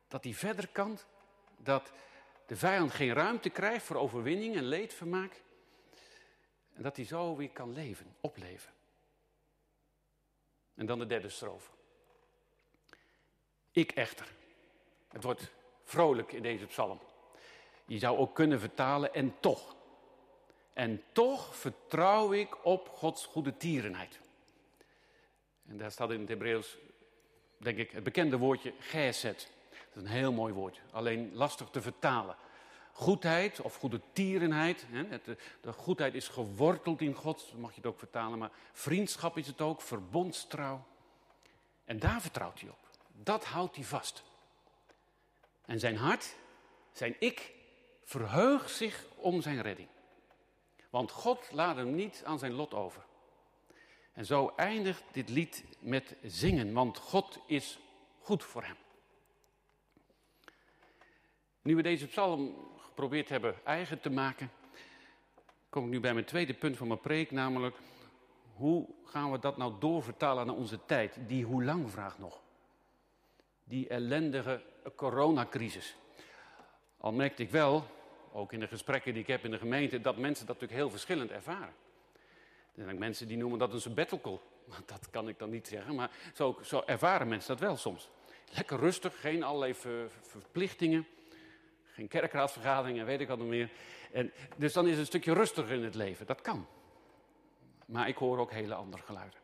dat 0.07 0.24
hij 0.24 0.34
verder 0.34 0.67
kan, 0.67 1.00
dat 1.57 1.91
de 2.45 2.55
vijand 2.55 2.91
geen 2.91 3.13
ruimte 3.13 3.50
krijgt 3.50 3.86
voor 3.86 3.95
overwinning 3.95 4.55
en 4.55 4.63
leedvermaak. 4.63 5.41
En 6.74 6.84
dat 6.84 6.95
hij 6.95 7.05
zo 7.05 7.36
weer 7.36 7.50
kan 7.50 7.74
leven, 7.74 8.15
opleven. 8.22 8.74
En 10.75 10.86
dan 10.86 11.00
de 11.00 11.05
derde 11.05 11.29
strofe. 11.29 11.72
Ik 13.72 13.91
echter. 13.91 14.34
Het 15.07 15.24
wordt 15.24 15.51
vrolijk 15.84 16.31
in 16.31 16.41
deze 16.41 16.65
psalm. 16.65 17.00
Je 17.86 18.00
zou 18.00 18.17
ook 18.17 18.36
kunnen 18.36 18.60
vertalen 18.60 19.13
en 19.13 19.36
toch. 19.39 19.75
En 20.74 21.03
toch 21.12 21.55
vertrouw 21.55 22.34
ik 22.34 22.65
op 22.65 22.89
Gods 22.89 23.25
goede 23.25 23.57
tierenheid. 23.57 24.19
En 25.67 25.77
daar 25.77 25.91
staat 25.91 26.12
in 26.12 26.19
het 26.19 26.29
Hebreeuws, 26.29 26.77
denk 27.58 27.78
ik, 27.78 27.92
het 27.92 28.04
bekende 28.04 28.38
woordje 28.38 28.74
geset. 28.80 29.52
Dat 29.70 30.04
is 30.04 30.10
een 30.10 30.16
heel 30.16 30.32
mooi 30.32 30.54
woord, 30.54 30.82
alleen 30.92 31.32
lastig 31.34 31.70
te 31.70 31.82
vertalen. 31.82 32.36
Goedheid 32.92 33.62
of 33.62 33.76
goede 33.76 34.02
tierenheid, 34.14 34.86
hè, 34.90 35.20
de, 35.24 35.38
de 35.62 35.74
goedheid 35.74 36.14
is 36.14 36.28
geworteld 36.28 37.02
in 37.02 37.14
God, 37.14 37.54
mag 37.58 37.70
je 37.70 37.76
het 37.76 37.86
ook 37.86 38.00
vertalen, 38.00 38.40
maar 38.40 38.52
vriendschap 38.72 39.38
is 39.38 39.48
het 39.48 39.62
ook, 39.62 39.82
verbondstrouw. 39.82 40.86
En 41.86 42.00
daar 42.00 42.22
vertrouwt 42.22 42.60
hij 42.60 42.70
op. 42.70 42.90
Dat 43.24 43.46
houdt 43.46 43.76
hij 43.76 43.86
vast. 43.86 44.24
En 45.66 45.80
zijn 45.80 45.98
hart, 45.98 46.36
zijn 46.92 47.16
ik, 47.20 47.54
verheugt 48.04 48.72
zich 48.72 49.06
om 49.16 49.42
zijn 49.42 49.62
redding. 49.62 49.88
Want 50.90 51.12
God 51.12 51.52
laat 51.52 51.76
hem 51.76 51.96
niet 51.96 52.22
aan 52.26 52.40
zijn 52.40 52.54
lot 52.54 52.74
over. 52.74 53.06
En 54.15 54.25
zo 54.25 54.53
eindigt 54.55 55.03
dit 55.12 55.29
lied 55.29 55.63
met 55.79 56.15
zingen, 56.24 56.74
want 56.74 56.98
God 56.98 57.39
is 57.48 57.79
goed 58.19 58.43
voor 58.43 58.63
hem. 58.63 58.75
Nu 61.62 61.75
we 61.75 61.81
deze 61.81 62.07
psalm 62.07 62.55
geprobeerd 62.77 63.29
hebben 63.29 63.55
eigen 63.63 64.00
te 64.00 64.10
maken, 64.10 64.51
kom 65.69 65.84
ik 65.84 65.89
nu 65.89 66.00
bij 66.00 66.13
mijn 66.13 66.25
tweede 66.25 66.53
punt 66.53 66.77
van 66.77 66.88
mijn 66.88 67.00
preek, 67.00 67.31
namelijk 67.31 67.77
hoe 68.53 68.88
gaan 69.03 69.31
we 69.31 69.39
dat 69.39 69.57
nou 69.57 69.74
doorvertalen 69.79 70.45
naar 70.45 70.55
onze 70.55 70.79
tijd? 70.86 71.17
Die 71.27 71.45
hoe 71.45 71.63
lang 71.63 71.91
vraagt 71.91 72.19
nog? 72.19 72.41
Die 73.63 73.88
ellendige 73.88 74.63
coronacrisis. 74.95 75.95
Al 76.98 77.12
merkte 77.12 77.43
ik 77.43 77.50
wel, 77.50 77.86
ook 78.31 78.53
in 78.53 78.60
de 78.60 78.67
gesprekken 78.67 79.13
die 79.13 79.22
ik 79.22 79.27
heb 79.27 79.43
in 79.45 79.51
de 79.51 79.57
gemeente, 79.57 80.01
dat 80.01 80.17
mensen 80.17 80.45
dat 80.45 80.55
natuurlijk 80.55 80.81
heel 80.81 80.91
verschillend 80.91 81.31
ervaren. 81.31 81.74
Er 82.75 82.84
zijn 82.84 82.98
mensen 82.98 83.27
die 83.27 83.38
noemen 83.38 83.60
dat 83.60 83.74
een 83.74 83.82
sabbatical. 83.82 84.41
Dat 84.86 85.10
kan 85.10 85.27
ik 85.27 85.39
dan 85.39 85.50
niet 85.50 85.67
zeggen, 85.67 85.96
maar 85.96 86.12
zo, 86.34 86.58
zo 86.62 86.84
ervaren 86.86 87.27
mensen 87.27 87.58
dat 87.58 87.67
wel 87.67 87.77
soms. 87.77 88.10
Lekker 88.51 88.79
rustig, 88.79 89.20
geen 89.20 89.44
allerlei 89.44 89.74
verplichtingen. 90.22 91.08
Geen 91.84 92.08
kerkraadsvergaderingen, 92.08 93.05
weet 93.05 93.22
ik 93.22 93.29
al 93.29 93.38
nog 93.38 93.48
meer. 93.48 93.70
En, 94.12 94.32
dus 94.55 94.74
dan 94.74 94.86
is 94.86 94.91
het 94.91 95.00
een 95.00 95.05
stukje 95.05 95.34
rustiger 95.34 95.75
in 95.75 95.84
het 95.84 95.96
leven. 95.96 96.25
Dat 96.25 96.41
kan. 96.41 96.67
Maar 97.86 98.08
ik 98.08 98.17
hoor 98.17 98.38
ook 98.38 98.51
hele 98.51 98.74
andere 98.74 99.03
geluiden. 99.03 99.39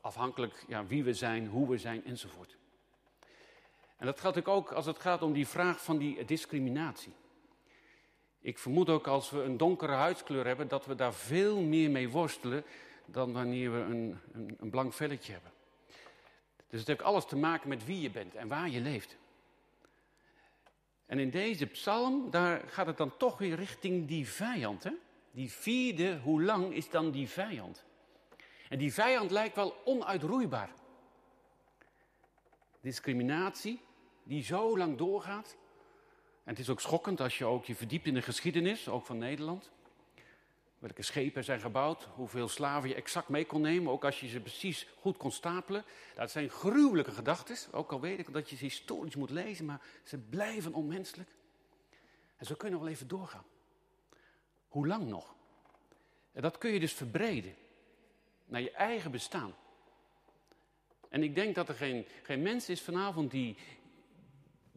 Afhankelijk 0.00 0.64
ja, 0.68 0.86
wie 0.86 1.04
we 1.04 1.14
zijn, 1.14 1.46
hoe 1.46 1.68
we 1.68 1.78
zijn 1.78 2.04
enzovoort. 2.04 2.56
En 3.96 4.06
dat 4.06 4.20
geldt 4.20 4.46
ook 4.46 4.72
als 4.72 4.86
het 4.86 4.98
gaat 4.98 5.22
om 5.22 5.32
die 5.32 5.46
vraag 5.46 5.84
van 5.84 5.98
die 5.98 6.24
discriminatie. 6.24 7.12
Ik 8.40 8.58
vermoed 8.58 8.88
ook 8.88 9.06
als 9.06 9.30
we 9.30 9.42
een 9.42 9.56
donkere 9.56 9.92
huidskleur 9.92 10.46
hebben, 10.46 10.68
dat 10.68 10.86
we 10.86 10.94
daar 10.94 11.14
veel 11.14 11.60
meer 11.60 11.90
mee 11.90 12.08
worstelen 12.08 12.64
dan 13.04 13.32
wanneer 13.32 13.72
we 13.72 13.78
een, 13.78 14.18
een, 14.32 14.56
een 14.60 14.70
blank 14.70 14.92
velletje 14.92 15.32
hebben. 15.32 15.52
Dus 16.68 16.78
het 16.78 16.88
heeft 16.88 17.02
alles 17.02 17.26
te 17.26 17.36
maken 17.36 17.68
met 17.68 17.84
wie 17.84 18.00
je 18.00 18.10
bent 18.10 18.34
en 18.34 18.48
waar 18.48 18.68
je 18.68 18.80
leeft. 18.80 19.16
En 21.06 21.18
in 21.18 21.30
deze 21.30 21.66
psalm, 21.66 22.30
daar 22.30 22.62
gaat 22.68 22.86
het 22.86 22.96
dan 22.96 23.16
toch 23.16 23.38
weer 23.38 23.56
richting 23.56 24.08
die 24.08 24.28
vijand. 24.28 24.82
Hè? 24.82 24.92
Die 25.30 25.50
vierde, 25.50 26.18
hoe 26.18 26.42
lang 26.42 26.74
is 26.74 26.90
dan 26.90 27.10
die 27.10 27.28
vijand? 27.28 27.84
En 28.68 28.78
die 28.78 28.92
vijand 28.92 29.30
lijkt 29.30 29.56
wel 29.56 29.76
onuitroeibaar. 29.84 30.70
Discriminatie, 32.80 33.80
die 34.22 34.42
zo 34.42 34.78
lang 34.78 34.98
doorgaat, 34.98 35.56
En 36.44 36.50
het 36.50 36.58
is 36.58 36.68
ook 36.68 36.80
schokkend 36.80 37.20
als 37.20 37.38
je 37.38 37.44
ook 37.44 37.64
je 37.64 37.74
verdiept 37.74 38.06
in 38.06 38.14
de 38.14 38.22
geschiedenis, 38.22 38.88
ook 38.88 39.06
van 39.06 39.18
Nederland. 39.18 39.70
Welke 40.78 41.02
schepen 41.02 41.44
zijn 41.44 41.60
gebouwd, 41.60 42.08
hoeveel 42.14 42.48
slaven 42.48 42.88
je 42.88 42.94
exact 42.94 43.28
mee 43.28 43.46
kon 43.46 43.60
nemen, 43.60 43.92
ook 43.92 44.04
als 44.04 44.20
je 44.20 44.28
ze 44.28 44.40
precies 44.40 44.86
goed 44.98 45.16
kon 45.16 45.32
stapelen. 45.32 45.84
Dat 46.14 46.30
zijn 46.30 46.50
gruwelijke 46.50 47.10
gedachten, 47.10 47.72
ook 47.72 47.92
al 47.92 48.00
weet 48.00 48.18
ik 48.18 48.32
dat 48.32 48.50
je 48.50 48.56
ze 48.56 48.64
historisch 48.64 49.16
moet 49.16 49.30
lezen, 49.30 49.64
maar 49.64 49.80
ze 50.04 50.18
blijven 50.18 50.74
onmenselijk. 50.74 51.30
En 52.36 52.46
zo 52.46 52.54
kunnen 52.54 52.78
we 52.78 52.84
wel 52.84 52.94
even 52.94 53.08
doorgaan. 53.08 53.44
Hoe 54.68 54.86
lang 54.86 55.08
nog? 55.08 55.34
En 56.32 56.42
dat 56.42 56.58
kun 56.58 56.70
je 56.70 56.80
dus 56.80 56.92
verbreden 56.92 57.54
naar 58.44 58.60
je 58.60 58.70
eigen 58.70 59.10
bestaan. 59.10 59.54
En 61.08 61.22
ik 61.22 61.34
denk 61.34 61.54
dat 61.54 61.68
er 61.68 61.74
geen, 61.74 62.06
geen 62.22 62.42
mens 62.42 62.68
is 62.68 62.80
vanavond 62.80 63.30
die, 63.30 63.56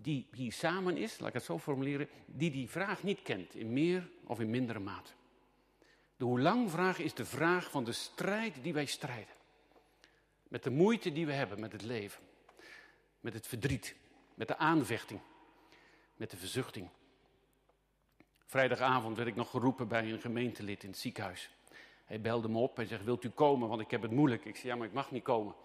die 0.04 0.28
hier 0.32 0.52
samen 0.52 0.98
is, 0.98 1.20
laat 1.20 1.28
ik 1.28 1.34
het 1.34 1.44
zo 1.44 1.60
formuleren, 1.60 2.08
die 2.26 2.52
die 2.52 2.70
vraag 2.70 3.04
niet 3.04 3.22
kent, 3.22 3.56
in 3.56 3.74
meer 3.74 4.10
of 4.26 4.40
in 4.40 4.50
mindere 4.50 4.80
mate. 4.80 5.12
De 6.18 6.26
hoe 6.26 6.40
lang 6.40 6.72
vraag 6.72 7.00
is 7.00 7.14
de 7.14 7.26
vraag 7.26 7.72
van 7.72 7.84
de 7.84 7.92
strijd 7.92 8.56
die 8.62 8.74
wij 8.74 8.86
strijden. 8.86 9.34
Met 10.48 10.64
de 10.64 10.70
moeite 10.70 11.12
die 11.12 11.26
we 11.26 11.34
hebben 11.34 11.60
met 11.60 11.72
het 11.72 11.82
leven. 11.82 12.24
Met 13.20 13.34
het 13.34 13.48
verdriet. 13.48 13.96
Met 14.34 14.48
de 14.48 14.58
aanvechting. 14.58 15.20
Met 16.16 16.32
de 16.32 16.38
verzuchting. 16.38 16.90
Vrijdagavond 18.46 19.18
werd 19.18 19.30
ik 19.30 19.36
nog 19.36 19.50
geroepen 19.50 19.88
bij 19.88 20.12
een 20.12 20.20
gemeentelid 20.20 20.84
in 20.84 20.90
het 20.90 20.98
ziekenhuis. 20.98 21.50
Hij 22.06 22.22
belde 22.22 22.50
me 22.50 22.58
op 22.58 22.80
en 22.80 22.88
zegt, 22.88 23.04
wilt 23.04 23.24
u 23.24 23.30
komen, 23.30 23.70
want 23.70 23.82
ik 23.82 23.92
heb 23.92 24.02
het 24.02 24.12
moeilijk. 24.12 24.46
Ik 24.46 24.56
zei, 24.56 24.68
ja, 24.68 24.76
maar 24.76 24.88
ik 24.88 24.94
mag 24.94 25.12
niet 25.12 25.24
komen. 25.24 25.56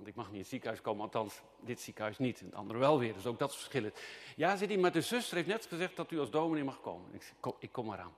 Want 0.00 0.12
ik 0.12 0.18
mag 0.18 0.26
niet 0.26 0.34
in 0.34 0.40
het 0.40 0.48
ziekenhuis 0.48 0.80
komen, 0.80 1.02
althans 1.02 1.40
dit 1.60 1.80
ziekenhuis 1.80 2.18
niet. 2.18 2.40
Het 2.40 2.54
andere 2.54 2.78
wel 2.78 2.98
weer, 2.98 3.12
dus 3.12 3.26
ook 3.26 3.38
dat 3.38 3.50
is 3.50 3.56
verschillend. 3.56 4.00
Ja, 4.36 4.56
zit 4.56 4.68
hij, 4.68 4.78
maar 4.78 4.92
de 4.92 5.00
zuster 5.00 5.36
heeft 5.36 5.48
net 5.48 5.66
gezegd 5.66 5.96
dat 5.96 6.10
u 6.10 6.18
als 6.18 6.30
dominee 6.30 6.64
mag 6.64 6.80
komen. 6.80 7.14
Ik 7.14 7.32
kom, 7.40 7.54
ik 7.58 7.72
kom 7.72 7.92
eraan. 7.92 8.14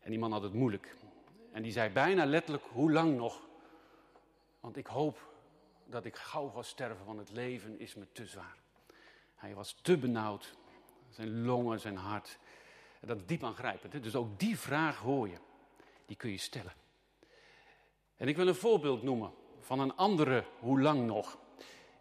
En 0.00 0.10
die 0.10 0.18
man 0.18 0.32
had 0.32 0.42
het 0.42 0.52
moeilijk. 0.52 0.96
En 1.52 1.62
die 1.62 1.72
zei 1.72 1.90
bijna 1.90 2.24
letterlijk, 2.24 2.64
hoe 2.64 2.92
lang 2.92 3.16
nog? 3.16 3.40
Want 4.60 4.76
ik 4.76 4.86
hoop 4.86 5.32
dat 5.86 6.04
ik 6.04 6.16
gauw 6.16 6.48
ga 6.48 6.62
sterven, 6.62 7.06
want 7.06 7.18
het 7.18 7.30
leven 7.30 7.80
is 7.80 7.94
me 7.94 8.06
te 8.12 8.26
zwaar. 8.26 8.56
Hij 9.34 9.54
was 9.54 9.72
te 9.82 9.98
benauwd. 9.98 10.54
Zijn 11.08 11.44
longen, 11.44 11.80
zijn 11.80 11.96
hart. 11.96 12.38
Dat 13.00 13.16
is 13.16 13.26
diep 13.26 13.44
aangrijpend. 13.44 13.92
Hè? 13.92 14.00
Dus 14.00 14.14
ook 14.14 14.38
die 14.38 14.58
vraag 14.58 14.98
hoor 14.98 15.28
je. 15.28 15.38
Die 16.06 16.16
kun 16.16 16.30
je 16.30 16.38
stellen. 16.38 16.74
En 18.16 18.28
ik 18.28 18.36
wil 18.36 18.48
een 18.48 18.54
voorbeeld 18.54 19.02
noemen 19.02 19.38
van 19.60 19.80
een 19.80 19.96
andere 19.96 20.44
hoe 20.58 20.80
lang 20.80 21.06
nog. 21.06 21.38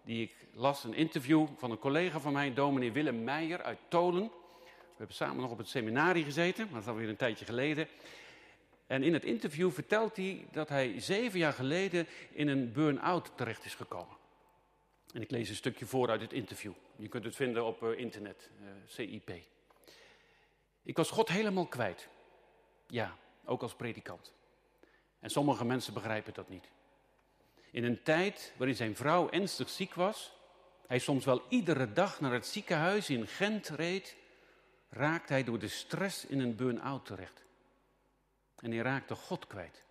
Die 0.04 0.24
ik 0.24 0.36
las, 0.54 0.84
een 0.84 0.94
interview 0.94 1.48
van 1.58 1.72
een 1.72 1.80
collega 1.80 2.20
van 2.20 2.34
mij, 2.34 2.54
dominee 2.54 2.92
Willem 2.92 3.24
Meijer 3.24 3.62
uit 3.62 3.80
Tolen. 3.88 4.32
We 4.63 5.06
hebben 5.06 5.16
samen 5.16 5.42
nog 5.42 5.51
op 5.51 5.58
het 5.58 5.68
seminarie 5.68 6.24
gezeten, 6.24 6.66
maar 6.66 6.74
dat 6.74 6.82
is 6.82 6.88
alweer 6.88 7.10
een 7.10 7.16
tijdje 7.16 7.46
geleden. 7.46 7.88
En 8.88 9.04
in 9.04 9.13
het 9.13 9.25
interview 9.25 9.72
vertelt 9.72 10.16
hij 10.16 10.48
dat 10.51 10.70
hij 10.70 11.00
zeven 11.00 11.39
jaar 11.39 11.54
geleden 11.54 12.08
in 12.32 12.48
een 12.48 12.72
burn-out 12.72 13.32
terecht 13.36 13.66
is 13.66 13.75
gekomen. 13.75 14.18
En 15.13 15.22
ik 15.22 15.32
lees 15.32 15.50
een 15.50 15.56
stukje 15.56 15.86
voor 15.86 16.10
uit 16.10 16.22
het 16.22 16.34
interview. 16.34 16.72
Je 16.96 17.08
kunt 17.08 17.24
het 17.24 17.36
vinden 17.36 17.66
op 17.66 17.84
eh, 17.84 18.00
internet, 18.00 18.50
uh, 18.62 18.68
CIP. 18.86 19.32
Ik 20.84 20.98
was 20.98 21.10
God 21.10 21.30
helemaal 21.30 21.66
kwijt. 21.66 22.08
Ja, 22.88 23.18
ook 23.46 23.62
als 23.62 23.75
predikant. 23.75 24.34
En 25.20 25.30
sommige 25.30 25.66
mensen 25.66 25.94
begrijpen 25.94 26.34
dat 26.34 26.50
niet. 26.50 26.70
In 27.72 27.84
een 27.84 28.04
tijd 28.04 28.54
waarin 28.58 28.76
zijn 28.76 28.96
vrouw 28.96 29.30
ernstig 29.30 29.70
ziek 29.70 29.94
was, 29.94 30.32
hij 30.88 31.00
soms 31.00 31.26
wel 31.26 31.42
iedere 31.50 31.94
dag 31.94 32.20
naar 32.20 32.34
het 32.34 32.46
ziekenhuis 32.46 33.10
in 33.10 33.28
Gent 33.28 33.68
reed, 33.68 34.16
raakte 34.90 35.34
hij 35.34 35.44
door 35.44 35.60
de 35.60 35.68
stress 35.68 36.26
in 36.26 36.40
een 36.40 36.56
burn-out 36.56 37.06
terecht. 37.06 37.44
En 38.56 38.72
hij 38.72 38.82
raakte 38.82 39.16
God 39.16 39.48
kwijt. 39.48 39.84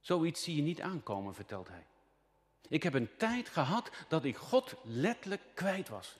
Zoiets 0.00 0.42
zie 0.42 0.56
je 0.56 0.62
niet 0.62 0.80
aankomen, 0.80 1.34
vertelt 1.34 1.68
hij. 1.68 1.86
Ik 2.68 2.82
heb 2.82 2.94
een 2.94 3.16
tijd 3.16 3.48
gehad 3.48 3.90
dat 4.08 4.24
ik 4.24 4.36
God 4.36 4.74
letterlijk 4.82 5.42
kwijt 5.54 5.88
was. 5.88 6.16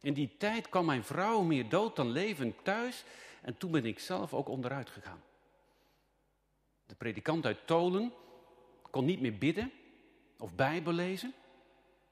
In 0.00 0.14
die 0.14 0.36
tijd 0.38 0.68
kwam 0.68 0.84
mijn 0.84 1.04
vrouw 1.04 1.42
meer 1.42 1.68
dood 1.68 1.96
dan 1.96 2.10
levend 2.10 2.64
thuis 2.64 3.04
en 3.42 3.56
toen 3.56 3.70
ben 3.70 3.84
ik 3.84 3.98
zelf 3.98 4.34
ook 4.34 4.48
onderuit 4.48 4.90
gegaan. 4.90 5.22
De 6.86 6.94
predikant 6.94 7.44
uit 7.44 7.66
Tolen 7.66 8.12
kon 8.96 9.04
niet 9.04 9.20
meer 9.20 9.38
bidden 9.38 9.72
of 10.38 10.54
Bijbel 10.54 10.92
lezen. 10.92 11.34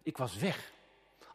Ik 0.02 0.16
was 0.16 0.36
weg. 0.36 0.72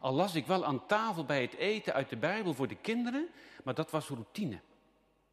Al 0.00 0.12
las 0.12 0.34
ik 0.34 0.46
wel 0.46 0.64
aan 0.64 0.86
tafel 0.86 1.24
bij 1.24 1.42
het 1.42 1.54
eten 1.54 1.94
uit 1.94 2.08
de 2.08 2.16
Bijbel 2.16 2.54
voor 2.54 2.68
de 2.68 2.76
kinderen, 2.76 3.28
maar 3.64 3.74
dat 3.74 3.90
was 3.90 4.08
routine. 4.08 4.60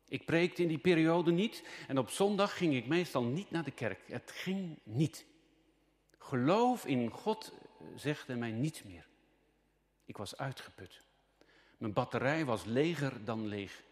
Ik 0.07 0.25
preekte 0.25 0.61
in 0.61 0.67
die 0.67 0.77
periode 0.77 1.31
niet 1.31 1.63
en 1.87 1.97
op 1.97 2.09
zondag 2.09 2.57
ging 2.57 2.75
ik 2.75 2.87
meestal 2.87 3.23
niet 3.23 3.51
naar 3.51 3.63
de 3.63 3.71
kerk. 3.71 3.99
Het 4.07 4.31
ging 4.31 4.79
niet. 4.83 5.25
Geloof 6.17 6.85
in 6.85 7.09
God 7.09 7.53
zegde 7.95 8.35
mij 8.35 8.51
niets 8.51 8.83
meer. 8.83 9.07
Ik 10.05 10.17
was 10.17 10.37
uitgeput. 10.37 11.01
Mijn 11.77 11.93
batterij 11.93 12.45
was 12.45 12.63
leger 12.63 13.25
dan 13.25 13.47
leeg. 13.47 13.83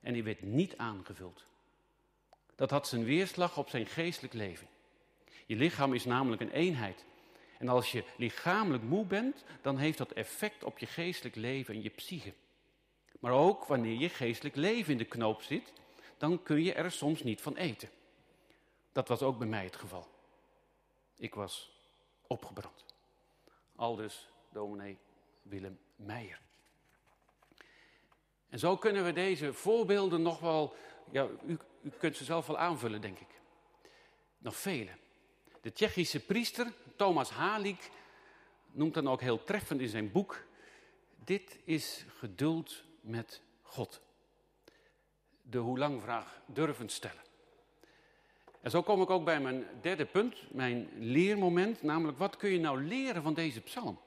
En 0.00 0.12
die 0.12 0.24
werd 0.24 0.42
niet 0.42 0.76
aangevuld. 0.76 1.44
Dat 2.54 2.70
had 2.70 2.88
zijn 2.88 3.04
weerslag 3.04 3.58
op 3.58 3.68
zijn 3.68 3.86
geestelijk 3.86 4.34
leven. 4.34 4.68
Je 5.48 5.56
lichaam 5.56 5.94
is 5.94 6.04
namelijk 6.04 6.42
een 6.42 6.50
eenheid. 6.50 7.04
En 7.58 7.68
als 7.68 7.92
je 7.92 8.04
lichamelijk 8.16 8.82
moe 8.82 9.04
bent, 9.04 9.44
dan 9.62 9.78
heeft 9.78 9.98
dat 9.98 10.12
effect 10.12 10.64
op 10.64 10.78
je 10.78 10.86
geestelijk 10.86 11.36
leven 11.36 11.74
en 11.74 11.82
je 11.82 11.90
psyche. 11.90 12.32
Maar 13.20 13.32
ook 13.32 13.64
wanneer 13.64 13.98
je 13.98 14.08
geestelijk 14.08 14.56
leven 14.56 14.92
in 14.92 14.98
de 14.98 15.04
knoop 15.04 15.42
zit, 15.42 15.72
dan 16.16 16.42
kun 16.42 16.62
je 16.62 16.72
er 16.72 16.90
soms 16.90 17.22
niet 17.22 17.40
van 17.40 17.56
eten. 17.56 17.88
Dat 18.92 19.08
was 19.08 19.22
ook 19.22 19.38
bij 19.38 19.46
mij 19.46 19.64
het 19.64 19.76
geval. 19.76 20.08
Ik 21.16 21.34
was 21.34 21.70
opgebrand. 22.26 22.84
Aldus 23.76 24.28
dominee 24.52 24.98
Willem 25.42 25.78
Meijer. 25.96 26.40
En 28.48 28.58
zo 28.58 28.76
kunnen 28.76 29.04
we 29.04 29.12
deze 29.12 29.52
voorbeelden 29.52 30.22
nog 30.22 30.40
wel, 30.40 30.74
ja, 31.10 31.28
u, 31.46 31.58
u 31.82 31.90
kunt 31.90 32.16
ze 32.16 32.24
zelf 32.24 32.46
wel 32.46 32.58
aanvullen, 32.58 33.00
denk 33.00 33.18
ik. 33.18 33.40
Nog 34.38 34.56
vele. 34.56 34.90
De 35.60 35.72
Tsjechische 35.72 36.20
priester 36.20 36.72
Thomas 36.96 37.30
Halik 37.30 37.90
noemt 38.70 38.94
dan 38.94 39.08
ook 39.08 39.20
heel 39.20 39.44
treffend 39.44 39.80
in 39.80 39.88
zijn 39.88 40.12
boek: 40.12 40.44
Dit 41.24 41.58
is 41.64 42.04
geduld 42.18 42.84
met 43.00 43.42
God. 43.62 44.00
De 45.42 45.58
hoe 45.58 45.78
lang 45.78 46.02
vraag 46.02 46.40
durven 46.46 46.88
stellen. 46.88 47.22
En 48.60 48.70
zo 48.70 48.82
kom 48.82 49.02
ik 49.02 49.10
ook 49.10 49.24
bij 49.24 49.40
mijn 49.40 49.66
derde 49.80 50.06
punt, 50.06 50.54
mijn 50.54 50.88
leermoment, 50.98 51.82
namelijk 51.82 52.18
wat 52.18 52.36
kun 52.36 52.50
je 52.50 52.60
nou 52.60 52.84
leren 52.84 53.22
van 53.22 53.34
deze 53.34 53.60
psalm? 53.60 54.00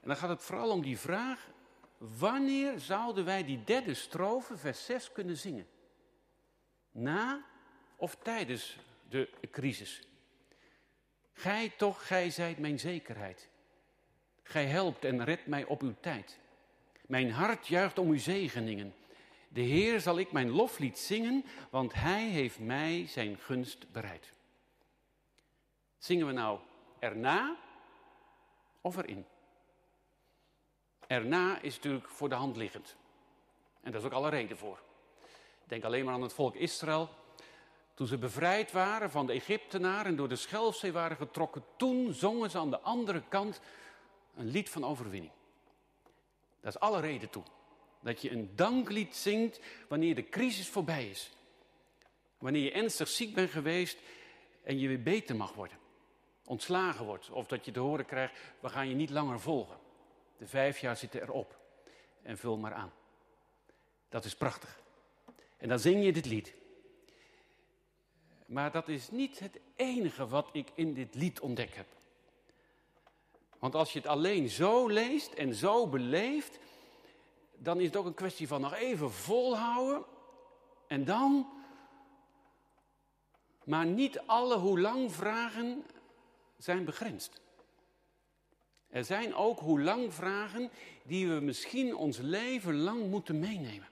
En 0.00 0.08
dan 0.08 0.16
gaat 0.16 0.28
het 0.28 0.42
vooral 0.42 0.70
om 0.70 0.82
die 0.82 0.98
vraag, 0.98 1.48
wanneer 1.98 2.78
zouden 2.78 3.24
wij 3.24 3.44
die 3.44 3.64
derde 3.64 3.94
strofe, 3.94 4.56
vers 4.56 4.84
6, 4.84 5.12
kunnen 5.12 5.36
zingen? 5.36 5.66
Na 6.90 7.44
of 8.00 8.16
tijdens 8.22 8.76
de 9.08 9.28
crisis? 9.50 10.02
Gij 11.32 11.72
toch, 11.76 12.06
gij 12.06 12.30
zijt 12.30 12.58
mijn 12.58 12.78
zekerheid. 12.78 13.48
Gij 14.42 14.66
helpt 14.66 15.04
en 15.04 15.24
redt 15.24 15.46
mij 15.46 15.64
op 15.64 15.82
uw 15.82 15.94
tijd. 16.00 16.38
Mijn 17.06 17.30
hart 17.30 17.66
juicht 17.66 17.98
om 17.98 18.08
uw 18.08 18.18
zegeningen. 18.18 18.94
De 19.48 19.60
Heer 19.60 20.00
zal 20.00 20.18
ik 20.18 20.32
mijn 20.32 20.50
loflied 20.50 20.98
zingen, 20.98 21.44
want 21.70 21.94
Hij 21.94 22.28
heeft 22.28 22.58
mij 22.58 23.06
zijn 23.06 23.38
gunst 23.38 23.92
bereid. 23.92 24.32
Zingen 25.98 26.26
we 26.26 26.32
nou 26.32 26.60
erna 26.98 27.56
of 28.80 28.96
erin? 28.96 29.26
Erna 31.06 31.60
is 31.60 31.74
natuurlijk 31.74 32.08
voor 32.08 32.28
de 32.28 32.34
hand 32.34 32.56
liggend. 32.56 32.96
En 33.80 33.92
daar 33.92 34.00
is 34.00 34.06
ook 34.06 34.12
alle 34.12 34.28
reden 34.28 34.56
voor. 34.56 34.82
Denk 35.64 35.84
alleen 35.84 36.04
maar 36.04 36.14
aan 36.14 36.22
het 36.22 36.32
volk 36.32 36.54
Israël. 36.54 37.08
Toen 38.00 38.08
ze 38.08 38.18
bevrijd 38.18 38.72
waren 38.72 39.10
van 39.10 39.26
de 39.26 39.32
Egyptenaren 39.32 40.06
en 40.06 40.16
door 40.16 40.28
de 40.28 40.36
Schelfzee 40.36 40.92
waren 40.92 41.16
getrokken, 41.16 41.64
toen 41.76 42.14
zongen 42.14 42.50
ze 42.50 42.58
aan 42.58 42.70
de 42.70 42.80
andere 42.80 43.22
kant 43.28 43.60
een 44.36 44.46
lied 44.46 44.70
van 44.70 44.84
overwinning. 44.84 45.32
Dat 46.60 46.74
is 46.74 46.80
alle 46.80 47.00
reden 47.00 47.30
toe. 47.30 47.42
Dat 48.00 48.22
je 48.22 48.30
een 48.30 48.56
danklied 48.56 49.16
zingt 49.16 49.60
wanneer 49.88 50.14
de 50.14 50.28
crisis 50.28 50.68
voorbij 50.68 51.08
is. 51.08 51.30
Wanneer 52.38 52.62
je 52.62 52.72
ernstig 52.72 53.08
ziek 53.08 53.34
bent 53.34 53.50
geweest 53.50 53.98
en 54.62 54.78
je 54.78 54.88
weer 54.88 55.02
beter 55.02 55.36
mag 55.36 55.52
worden. 55.52 55.78
Ontslagen 56.44 57.04
wordt. 57.04 57.30
Of 57.30 57.46
dat 57.46 57.64
je 57.64 57.70
te 57.70 57.80
horen 57.80 58.06
krijgt, 58.06 58.34
we 58.60 58.68
gaan 58.68 58.88
je 58.88 58.94
niet 58.94 59.10
langer 59.10 59.40
volgen. 59.40 59.78
De 60.36 60.46
vijf 60.46 60.78
jaar 60.78 60.96
zitten 60.96 61.22
erop. 61.22 61.58
En 62.22 62.38
vul 62.38 62.56
maar 62.56 62.74
aan. 62.74 62.92
Dat 64.08 64.24
is 64.24 64.34
prachtig. 64.34 64.80
En 65.56 65.68
dan 65.68 65.78
zing 65.78 66.04
je 66.04 66.12
dit 66.12 66.26
lied. 66.26 66.58
Maar 68.50 68.70
dat 68.70 68.88
is 68.88 69.10
niet 69.10 69.38
het 69.38 69.60
enige 69.76 70.26
wat 70.26 70.48
ik 70.52 70.70
in 70.74 70.94
dit 70.94 71.14
lied 71.14 71.40
ontdek 71.40 71.74
heb. 71.74 71.86
Want 73.58 73.74
als 73.74 73.92
je 73.92 73.98
het 73.98 74.08
alleen 74.08 74.48
zo 74.48 74.88
leest 74.88 75.32
en 75.32 75.54
zo 75.54 75.86
beleeft, 75.86 76.58
dan 77.56 77.80
is 77.80 77.86
het 77.86 77.96
ook 77.96 78.06
een 78.06 78.14
kwestie 78.14 78.48
van 78.48 78.60
nog 78.60 78.74
even 78.74 79.12
volhouden 79.12 80.04
en 80.86 81.04
dan. 81.04 81.48
Maar 83.64 83.86
niet 83.86 84.20
alle 84.26 84.56
hoe 84.56 84.80
lang 84.80 85.12
vragen 85.12 85.84
zijn 86.58 86.84
begrensd. 86.84 87.40
Er 88.88 89.04
zijn 89.04 89.34
ook 89.34 89.58
hoe 89.58 89.80
lang 89.80 90.14
vragen 90.14 90.70
die 91.02 91.28
we 91.28 91.40
misschien 91.40 91.96
ons 91.96 92.18
leven 92.18 92.76
lang 92.76 93.10
moeten 93.10 93.38
meenemen. 93.38 93.89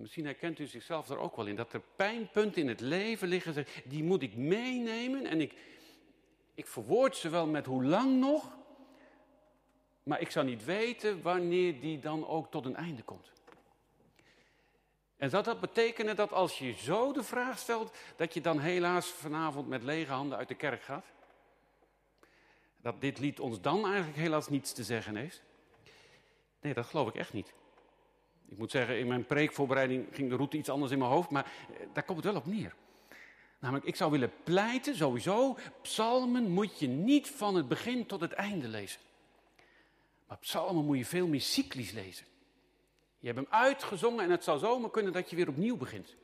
En 0.00 0.06
misschien 0.06 0.26
herkent 0.26 0.58
u 0.58 0.66
zichzelf 0.66 1.08
er 1.08 1.18
ook 1.18 1.36
wel 1.36 1.46
in, 1.46 1.56
dat 1.56 1.72
er 1.72 1.82
pijnpunten 1.96 2.62
in 2.62 2.68
het 2.68 2.80
leven 2.80 3.28
liggen, 3.28 3.66
die 3.84 4.02
moet 4.02 4.22
ik 4.22 4.36
meenemen 4.36 5.26
en 5.26 5.40
ik, 5.40 5.54
ik 6.54 6.66
verwoord 6.66 7.16
ze 7.16 7.28
wel 7.28 7.46
met 7.46 7.66
hoe 7.66 7.84
lang 7.84 8.18
nog, 8.18 8.56
maar 10.02 10.20
ik 10.20 10.30
zou 10.30 10.46
niet 10.46 10.64
weten 10.64 11.22
wanneer 11.22 11.80
die 11.80 11.98
dan 11.98 12.26
ook 12.26 12.50
tot 12.50 12.64
een 12.64 12.76
einde 12.76 13.02
komt. 13.02 13.32
En 15.16 15.30
zou 15.30 15.42
dat 15.44 15.60
betekenen 15.60 16.16
dat 16.16 16.32
als 16.32 16.58
je 16.58 16.72
zo 16.72 17.12
de 17.12 17.22
vraag 17.22 17.58
stelt, 17.58 17.96
dat 18.16 18.34
je 18.34 18.40
dan 18.40 18.58
helaas 18.58 19.06
vanavond 19.06 19.68
met 19.68 19.82
lege 19.82 20.12
handen 20.12 20.38
uit 20.38 20.48
de 20.48 20.54
kerk 20.54 20.82
gaat? 20.82 21.06
Dat 22.76 23.00
dit 23.00 23.18
lied 23.18 23.40
ons 23.40 23.60
dan 23.60 23.86
eigenlijk 23.86 24.16
helaas 24.16 24.48
niets 24.48 24.72
te 24.72 24.84
zeggen 24.84 25.16
heeft? 25.16 25.42
Nee, 26.60 26.74
dat 26.74 26.86
geloof 26.86 27.08
ik 27.08 27.14
echt 27.14 27.32
niet. 27.32 27.52
Ik 28.50 28.58
moet 28.58 28.70
zeggen, 28.70 28.98
in 28.98 29.06
mijn 29.06 29.24
preekvoorbereiding 29.24 30.06
ging 30.12 30.28
de 30.28 30.36
route 30.36 30.56
iets 30.56 30.68
anders 30.68 30.92
in 30.92 30.98
mijn 30.98 31.10
hoofd, 31.10 31.30
maar 31.30 31.44
eh, 31.44 31.86
daar 31.92 32.02
komt 32.02 32.24
het 32.24 32.32
wel 32.32 32.42
op 32.42 32.46
neer. 32.46 32.74
Namelijk, 33.58 33.86
ik 33.86 33.96
zou 33.96 34.10
willen 34.10 34.32
pleiten, 34.44 34.96
sowieso, 34.96 35.58
psalmen 35.82 36.50
moet 36.50 36.78
je 36.78 36.88
niet 36.88 37.28
van 37.28 37.54
het 37.54 37.68
begin 37.68 38.06
tot 38.06 38.20
het 38.20 38.32
einde 38.32 38.68
lezen. 38.68 39.00
Maar 40.26 40.38
psalmen 40.38 40.84
moet 40.84 40.98
je 40.98 41.04
veel 41.04 41.26
meer 41.26 41.40
cyclisch 41.40 41.90
lezen. 41.90 42.26
Je 43.18 43.26
hebt 43.26 43.38
hem 43.38 43.48
uitgezongen 43.50 44.24
en 44.24 44.30
het 44.30 44.44
zou 44.44 44.58
zomaar 44.58 44.90
kunnen 44.90 45.12
dat 45.12 45.30
je 45.30 45.36
weer 45.36 45.48
opnieuw 45.48 45.76
begint. 45.76 46.16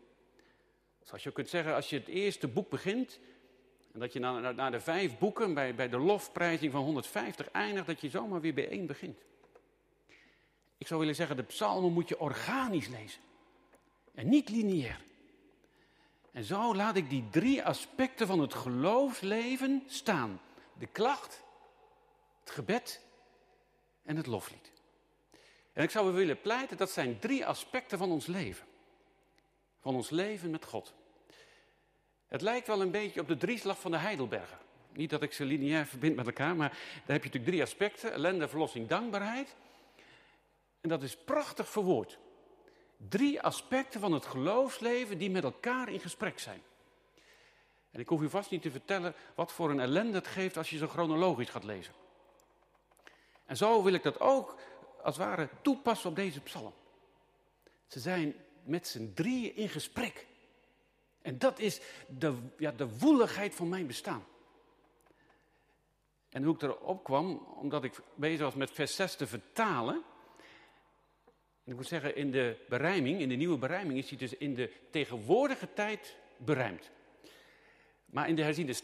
Zoals 1.03 1.23
je 1.23 1.33
kunt 1.33 1.49
zeggen, 1.49 1.75
als 1.75 1.91
je 1.91 1.97
het 1.97 2.09
eerste 2.09 2.49
boek 2.49 2.69
begint, 2.69 3.21
en 3.93 4.01
dat 4.01 4.13
je 4.13 4.19
na, 4.19 4.53
na 4.53 4.71
de 4.71 4.81
vijf 4.81 5.19
boeken 5.19 5.55
bij, 5.55 5.75
bij 5.75 5.89
de 5.89 5.99
lofprijzing 5.99 6.73
van 6.73 6.83
150 6.83 7.51
eindigt, 7.51 7.87
dat 7.87 8.01
je 8.01 8.11
zomaar 8.11 8.41
weer 8.41 8.55
bij 8.55 8.69
één 8.69 8.87
begint. 8.87 9.19
Ik 10.79 10.87
zou 10.87 11.01
willen 11.01 11.15
zeggen, 11.15 11.37
de 11.37 11.43
psalmen 11.43 11.93
moet 11.93 12.09
je 12.09 12.21
organisch 12.21 12.89
lezen. 12.89 13.21
En 14.15 14.29
niet 14.29 14.49
lineair. 14.49 15.01
En 16.33 16.45
zo 16.45 16.75
laat 16.75 16.97
ik 16.97 17.11
die 17.11 17.29
drie 17.31 17.65
aspecten 17.65 18.27
van 18.27 18.41
het 18.41 18.55
geloofsleven 18.55 19.83
staan. 19.87 20.41
De 20.79 20.87
klacht, 20.87 21.43
het 22.41 22.51
gebed 22.51 23.01
en 24.03 24.17
het 24.17 24.27
loflied. 24.27 24.73
En 25.73 25.83
ik 25.83 25.91
zou 25.91 26.13
willen 26.13 26.41
pleiten, 26.41 26.77
dat 26.77 26.91
zijn 26.91 27.19
drie 27.19 27.47
aspecten 27.47 27.99
van 27.99 28.11
ons 28.11 28.27
leven. 28.27 28.67
Van 29.81 29.95
ons 29.95 30.11
leven 30.11 30.51
met 30.51 30.65
God. 30.65 30.95
Het 32.27 32.41
lijkt 32.41 32.67
wel 32.67 32.81
een 32.81 32.91
beetje 32.91 33.21
op 33.21 33.29
de 33.29 33.37
drieslag 33.37 33.81
van 33.81 33.91
de 33.91 33.97
Heidelberger. 33.97 34.59
Niet 34.93 35.11
dat 35.11 35.23
ik 35.23 35.33
ze 35.33 35.45
lineair 35.45 35.87
verbind 35.87 36.17
met 36.17 36.27
elkaar, 36.27 36.57
maar 36.57 36.69
daar 36.69 36.79
heb 37.07 37.07
je 37.07 37.15
natuurlijk 37.15 37.45
drie 37.45 37.63
aspecten. 37.63 38.13
Ellende, 38.13 38.49
verlossing, 38.49 38.89
dankbaarheid. 38.89 39.57
En 40.87 40.93
dat 40.93 41.03
is 41.03 41.17
prachtig 41.17 41.69
verwoord. 41.69 42.19
Drie 43.09 43.43
aspecten 43.43 44.01
van 44.01 44.13
het 44.13 44.27
geloofsleven 44.27 45.19
die 45.19 45.31
met 45.31 45.45
elkaar 45.45 45.89
in 45.89 46.01
gesprek 46.01 46.39
zijn. 46.39 46.63
En 47.91 48.01
ik 48.01 48.09
hoef 48.09 48.21
u 48.21 48.29
vast 48.29 48.51
niet 48.51 48.63
te 48.63 48.71
vertellen 48.71 49.15
wat 49.35 49.53
voor 49.53 49.71
een 49.71 49.81
ellende 49.81 50.17
het 50.17 50.27
geeft 50.27 50.57
als 50.57 50.71
je 50.71 50.79
zo 50.79 50.87
chronologisch 50.87 51.49
gaat 51.49 51.65
lezen. 51.65 51.95
En 53.47 53.57
zo 53.57 53.83
wil 53.83 53.93
ik 53.93 54.03
dat 54.03 54.21
ook 54.21 54.57
als 55.03 55.17
het 55.17 55.27
ware 55.27 55.49
toepassen 55.63 56.11
op 56.11 56.17
deze 56.17 56.41
psalm. 56.41 56.73
Ze 57.87 58.01
zijn 58.01 58.35
met 58.63 58.87
z'n 58.87 59.13
drieën 59.15 59.57
in 59.57 59.69
gesprek. 59.69 60.27
En 61.23 61.39
dat 61.39 61.59
is 61.59 61.81
de, 62.09 62.35
ja, 62.59 62.71
de 62.71 62.99
woeligheid 62.99 63.55
van 63.55 63.69
mijn 63.69 63.87
bestaan. 63.87 64.25
En 66.29 66.43
hoe 66.43 66.55
ik 66.55 66.63
erop 66.63 67.05
kwam, 67.05 67.47
omdat 67.61 67.85
ik 67.85 68.01
bezig 68.15 68.41
was 68.41 68.55
met 68.55 68.71
vers 68.71 68.95
6 68.97 69.17
te 69.17 69.27
vertalen. 69.27 70.05
Ik 71.67 71.75
moet 71.75 71.87
zeggen, 71.87 72.17
in 72.17 72.31
de 72.31 72.57
berijming, 72.69 73.21
in 73.21 73.29
de 73.29 73.35
nieuwe 73.35 73.59
berijming, 73.59 73.99
is 73.99 74.09
hij 74.09 74.19
dus 74.19 74.37
in 74.37 74.55
de 74.55 74.73
tegenwoordige 74.91 75.73
tijd 75.73 76.17
berijmd. 76.37 76.91
Maar 78.07 78.29
in 78.29 78.35
de 78.35 78.43
herziende 78.43 78.75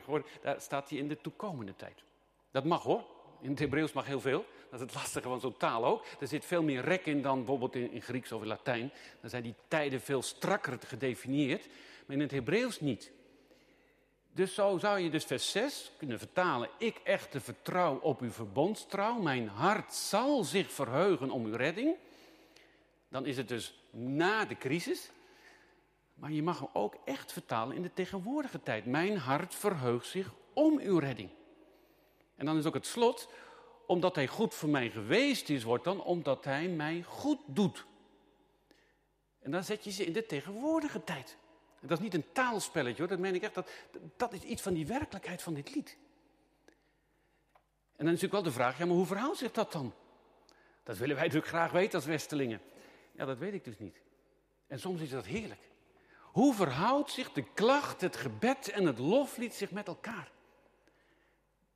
gehoord, 0.00 0.28
daar 0.42 0.60
staat 0.60 0.88
hij 0.88 0.98
in 0.98 1.08
de 1.08 1.20
toekomende 1.20 1.76
tijd. 1.76 2.02
Dat 2.50 2.64
mag 2.64 2.82
hoor. 2.82 3.04
In 3.40 3.50
het 3.50 3.58
Hebreeuws 3.58 3.92
mag 3.92 4.06
heel 4.06 4.20
veel. 4.20 4.44
Dat 4.70 4.80
is 4.80 4.86
het 4.86 4.94
lastige 4.94 5.28
van 5.28 5.40
zo'n 5.40 5.56
taal 5.56 5.84
ook. 5.84 6.04
Er 6.20 6.28
zit 6.28 6.44
veel 6.44 6.62
meer 6.62 6.80
rek 6.80 7.06
in 7.06 7.22
dan 7.22 7.36
bijvoorbeeld 7.36 7.74
in, 7.74 7.90
in 7.92 8.02
Grieks 8.02 8.32
of 8.32 8.42
in 8.42 8.48
Latijn. 8.48 8.92
Dan 9.20 9.30
zijn 9.30 9.42
die 9.42 9.54
tijden 9.68 10.00
veel 10.00 10.22
strakker 10.22 10.78
gedefinieerd. 10.86 11.66
Maar 12.06 12.16
in 12.16 12.22
het 12.22 12.30
Hebreeuws 12.30 12.80
niet. 12.80 13.12
Dus 14.32 14.54
zo 14.54 14.78
zou 14.78 14.98
je 14.98 15.10
dus 15.10 15.24
vers 15.24 15.50
6 15.50 15.92
kunnen 15.98 16.18
vertalen. 16.18 16.68
Ik 16.78 17.00
echter 17.04 17.40
vertrouw 17.40 17.98
op 17.98 18.20
uw 18.20 18.30
verbondstrouw. 18.30 19.18
Mijn 19.18 19.48
hart 19.48 19.94
zal 19.94 20.44
zich 20.44 20.72
verheugen 20.72 21.30
om 21.30 21.44
uw 21.44 21.56
redding. 21.56 21.96
Dan 23.08 23.26
is 23.26 23.36
het 23.36 23.48
dus 23.48 23.74
na 23.90 24.44
de 24.44 24.56
crisis. 24.56 25.10
Maar 26.14 26.32
je 26.32 26.42
mag 26.42 26.58
hem 26.58 26.68
ook 26.72 26.96
echt 27.04 27.32
vertalen 27.32 27.76
in 27.76 27.82
de 27.82 27.92
tegenwoordige 27.92 28.62
tijd. 28.62 28.86
Mijn 28.86 29.16
hart 29.16 29.54
verheugt 29.54 30.06
zich 30.06 30.32
om 30.52 30.78
uw 30.78 30.98
redding. 30.98 31.30
En 32.36 32.46
dan 32.46 32.56
is 32.56 32.66
ook 32.66 32.74
het 32.74 32.86
slot, 32.86 33.28
omdat 33.86 34.14
hij 34.14 34.26
goed 34.26 34.54
voor 34.54 34.68
mij 34.68 34.90
geweest 34.90 35.48
is, 35.48 35.62
wordt 35.62 35.84
dan 35.84 36.02
omdat 36.02 36.44
hij 36.44 36.68
mij 36.68 37.02
goed 37.02 37.38
doet. 37.46 37.84
En 39.40 39.50
dan 39.50 39.64
zet 39.64 39.84
je 39.84 39.90
ze 39.90 40.04
in 40.04 40.12
de 40.12 40.26
tegenwoordige 40.26 41.04
tijd. 41.04 41.36
Dat 41.80 41.98
is 41.98 42.04
niet 42.04 42.14
een 42.14 42.32
taalspelletje 42.32 42.98
hoor, 42.98 43.08
dat 43.08 43.18
meen 43.18 43.34
ik 43.34 43.42
echt. 43.42 43.54
Dat, 43.54 43.70
dat 44.16 44.32
is 44.32 44.42
iets 44.42 44.62
van 44.62 44.74
die 44.74 44.86
werkelijkheid 44.86 45.42
van 45.42 45.54
dit 45.54 45.74
lied. 45.74 45.96
En 47.96 48.06
dan 48.06 48.14
is 48.14 48.20
natuurlijk 48.20 48.32
wel 48.32 48.42
de 48.42 48.58
vraag, 48.58 48.78
ja 48.78 48.86
maar 48.86 48.96
hoe 48.96 49.06
verhoudt 49.06 49.38
zich 49.38 49.52
dat 49.52 49.72
dan? 49.72 49.94
Dat 50.82 50.96
willen 50.96 51.14
wij 51.14 51.24
natuurlijk 51.24 51.52
graag 51.52 51.72
weten 51.72 51.94
als 51.94 52.04
Westelingen. 52.04 52.60
Ja, 53.12 53.24
dat 53.24 53.38
weet 53.38 53.54
ik 53.54 53.64
dus 53.64 53.78
niet. 53.78 54.00
En 54.66 54.80
soms 54.80 55.00
is 55.00 55.10
dat 55.10 55.26
heerlijk. 55.26 55.60
Hoe 56.20 56.54
verhoudt 56.54 57.10
zich 57.10 57.32
de 57.32 57.44
klacht, 57.54 58.00
het 58.00 58.16
gebed 58.16 58.68
en 58.68 58.86
het 58.86 58.98
loflied 58.98 59.54
zich 59.54 59.70
met 59.70 59.86
elkaar? 59.86 60.30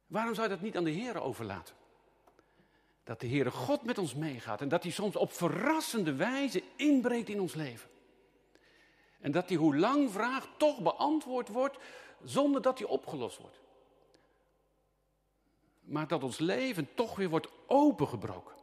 Waarom 0.07 0.35
zou 0.35 0.49
je 0.49 0.55
dat 0.55 0.62
niet 0.62 0.77
aan 0.77 0.85
de 0.85 0.90
Heer 0.90 1.21
overlaten? 1.21 1.75
Dat 3.05 3.21
de 3.21 3.29
Heere 3.29 3.51
God 3.51 3.85
met 3.85 3.99
ons 3.99 4.14
meegaat 4.14 4.61
en 4.61 4.69
dat 4.69 4.83
hij 4.83 4.93
soms 4.93 5.17
op 5.17 5.33
verrassende 5.33 6.14
wijze 6.14 6.62
inbreekt 6.77 7.29
in 7.29 7.40
ons 7.40 7.55
leven. 7.55 7.90
En 9.25 9.33
dat 9.33 9.49
die 9.49 9.59
hoe 9.59 9.77
lang 9.77 10.11
vraag 10.11 10.49
toch 10.57 10.83
beantwoord 10.83 11.49
wordt 11.49 11.77
zonder 12.23 12.63
dat 12.63 12.77
die 12.77 12.89
opgelost 12.89 13.39
wordt. 13.39 13.61
Maar 15.81 16.09
dat 16.09 16.23
ons 16.23 16.39
leven 16.39 16.95
toch 16.95 17.17
weer 17.17 17.29
wordt 17.29 17.49
opengebroken. 17.67 18.55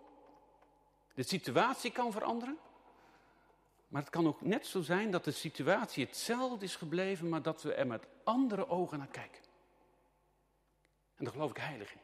De 1.13 1.23
situatie 1.23 1.91
kan 1.91 2.11
veranderen. 2.11 2.57
Maar 3.87 4.01
het 4.01 4.11
kan 4.11 4.27
ook 4.27 4.41
net 4.41 4.65
zo 4.65 4.81
zijn 4.81 5.11
dat 5.11 5.23
de 5.23 5.31
situatie 5.31 6.05
hetzelfde 6.05 6.65
is 6.65 6.75
gebleven, 6.75 7.29
maar 7.29 7.41
dat 7.41 7.61
we 7.61 7.73
er 7.73 7.87
met 7.87 8.07
andere 8.23 8.69
ogen 8.69 8.97
naar 8.97 9.07
kijken. 9.07 9.41
En 11.15 11.23
daar 11.23 11.33
geloof 11.33 11.49
ik 11.49 11.57
heilig 11.57 11.93
in. 11.93 12.01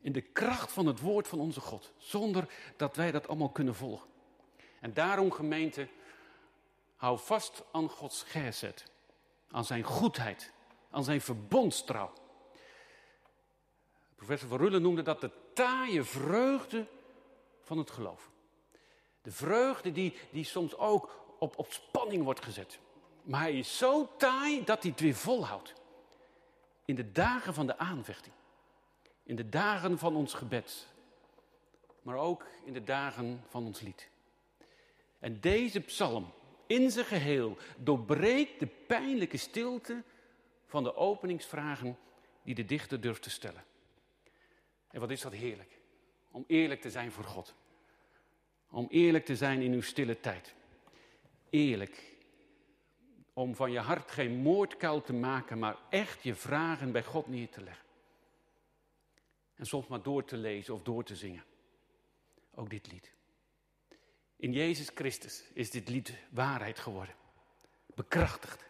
In 0.00 0.12
de 0.12 0.22
kracht 0.22 0.72
van 0.72 0.86
het 0.86 1.00
woord 1.00 1.28
van 1.28 1.40
onze 1.40 1.60
God. 1.60 1.92
Zonder 1.96 2.48
dat 2.76 2.96
wij 2.96 3.10
dat 3.10 3.28
allemaal 3.28 3.50
kunnen 3.50 3.74
volgen. 3.74 4.08
En 4.80 4.92
daarom, 4.92 5.30
gemeente, 5.30 5.88
hou 7.04 7.18
vast 7.18 7.62
aan 7.72 7.88
Gods 7.88 8.22
gezet. 8.22 8.84
Aan 9.50 9.64
zijn 9.64 9.82
goedheid. 9.82 10.52
Aan 10.90 11.04
zijn 11.04 11.20
verbondstrouw. 11.20 12.12
Professor 14.14 14.48
Van 14.48 14.58
Rullen 14.58 14.82
noemde 14.82 15.02
dat 15.02 15.20
de 15.20 15.30
taaie 15.52 16.04
vreugde 16.04 16.86
van 17.62 17.78
het 17.78 17.90
geloof. 17.90 18.30
De 19.22 19.32
vreugde 19.32 19.92
die, 19.92 20.16
die 20.30 20.44
soms 20.44 20.76
ook 20.76 21.34
op, 21.38 21.58
op 21.58 21.72
spanning 21.72 22.24
wordt 22.24 22.44
gezet. 22.44 22.78
Maar 23.22 23.40
hij 23.40 23.58
is 23.58 23.78
zo 23.78 24.16
taai 24.16 24.64
dat 24.64 24.82
hij 24.82 24.90
het 24.90 25.00
weer 25.00 25.14
volhoudt. 25.14 25.74
In 26.84 26.94
de 26.94 27.12
dagen 27.12 27.54
van 27.54 27.66
de 27.66 27.78
aanvechting. 27.78 28.34
In 29.22 29.36
de 29.36 29.48
dagen 29.48 29.98
van 29.98 30.16
ons 30.16 30.34
gebed. 30.34 30.86
Maar 32.02 32.16
ook 32.16 32.46
in 32.64 32.72
de 32.72 32.84
dagen 32.84 33.44
van 33.48 33.64
ons 33.64 33.80
lied. 33.80 34.08
En 35.18 35.40
deze 35.40 35.80
psalm 35.80 36.32
in 36.74 36.90
zijn 36.90 37.06
geheel 37.06 37.56
doorbreekt 37.78 38.60
de 38.60 38.66
pijnlijke 38.66 39.36
stilte 39.36 40.02
van 40.66 40.82
de 40.82 40.96
openingsvragen 40.96 41.98
die 42.42 42.54
de 42.54 42.64
dichter 42.64 43.00
durft 43.00 43.22
te 43.22 43.30
stellen. 43.30 43.64
En 44.90 45.00
wat 45.00 45.10
is 45.10 45.20
dat 45.20 45.32
heerlijk. 45.32 45.78
Om 46.30 46.44
eerlijk 46.46 46.80
te 46.80 46.90
zijn 46.90 47.12
voor 47.12 47.24
God. 47.24 47.54
Om 48.70 48.86
eerlijk 48.90 49.24
te 49.24 49.36
zijn 49.36 49.60
in 49.60 49.72
uw 49.72 49.80
stille 49.80 50.20
tijd. 50.20 50.54
Eerlijk 51.50 52.12
om 53.32 53.54
van 53.54 53.72
je 53.72 53.78
hart 53.78 54.10
geen 54.10 54.36
moordkuil 54.36 55.02
te 55.02 55.12
maken, 55.12 55.58
maar 55.58 55.76
echt 55.90 56.22
je 56.22 56.34
vragen 56.34 56.92
bij 56.92 57.04
God 57.04 57.26
neer 57.26 57.48
te 57.48 57.62
leggen. 57.62 57.84
En 59.54 59.66
soms 59.66 59.86
maar 59.86 60.02
door 60.02 60.24
te 60.24 60.36
lezen 60.36 60.74
of 60.74 60.82
door 60.82 61.04
te 61.04 61.16
zingen. 61.16 61.44
Ook 62.54 62.70
dit 62.70 62.92
lied. 62.92 63.13
In 64.44 64.52
Jezus 64.52 64.90
Christus 64.94 65.44
is 65.52 65.70
dit 65.70 65.88
lied 65.88 66.12
waarheid 66.30 66.78
geworden. 66.78 67.14
Bekrachtigd. 67.94 68.64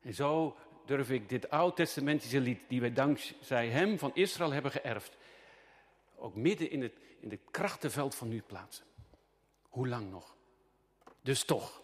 En 0.00 0.14
zo 0.14 0.56
durf 0.86 1.10
ik 1.10 1.28
dit 1.28 1.50
oud-testamentische 1.50 2.40
lied, 2.40 2.60
die 2.68 2.80
wij 2.80 2.92
dankzij 2.92 3.68
hem 3.68 3.98
van 3.98 4.10
Israël 4.14 4.52
hebben 4.52 4.70
geërfd, 4.70 5.16
ook 6.16 6.34
midden 6.34 6.70
in 6.70 6.82
het, 6.82 6.92
in 7.18 7.30
het 7.30 7.40
krachtenveld 7.50 8.14
van 8.14 8.28
nu 8.28 8.42
plaatsen. 8.42 8.84
Hoe 9.68 9.88
lang 9.88 10.10
nog? 10.10 10.36
Dus 11.22 11.44
toch. 11.44 11.82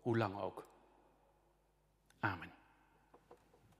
Hoe 0.00 0.18
lang 0.18 0.40
ook. 0.40 0.66
Amen. 2.20 2.52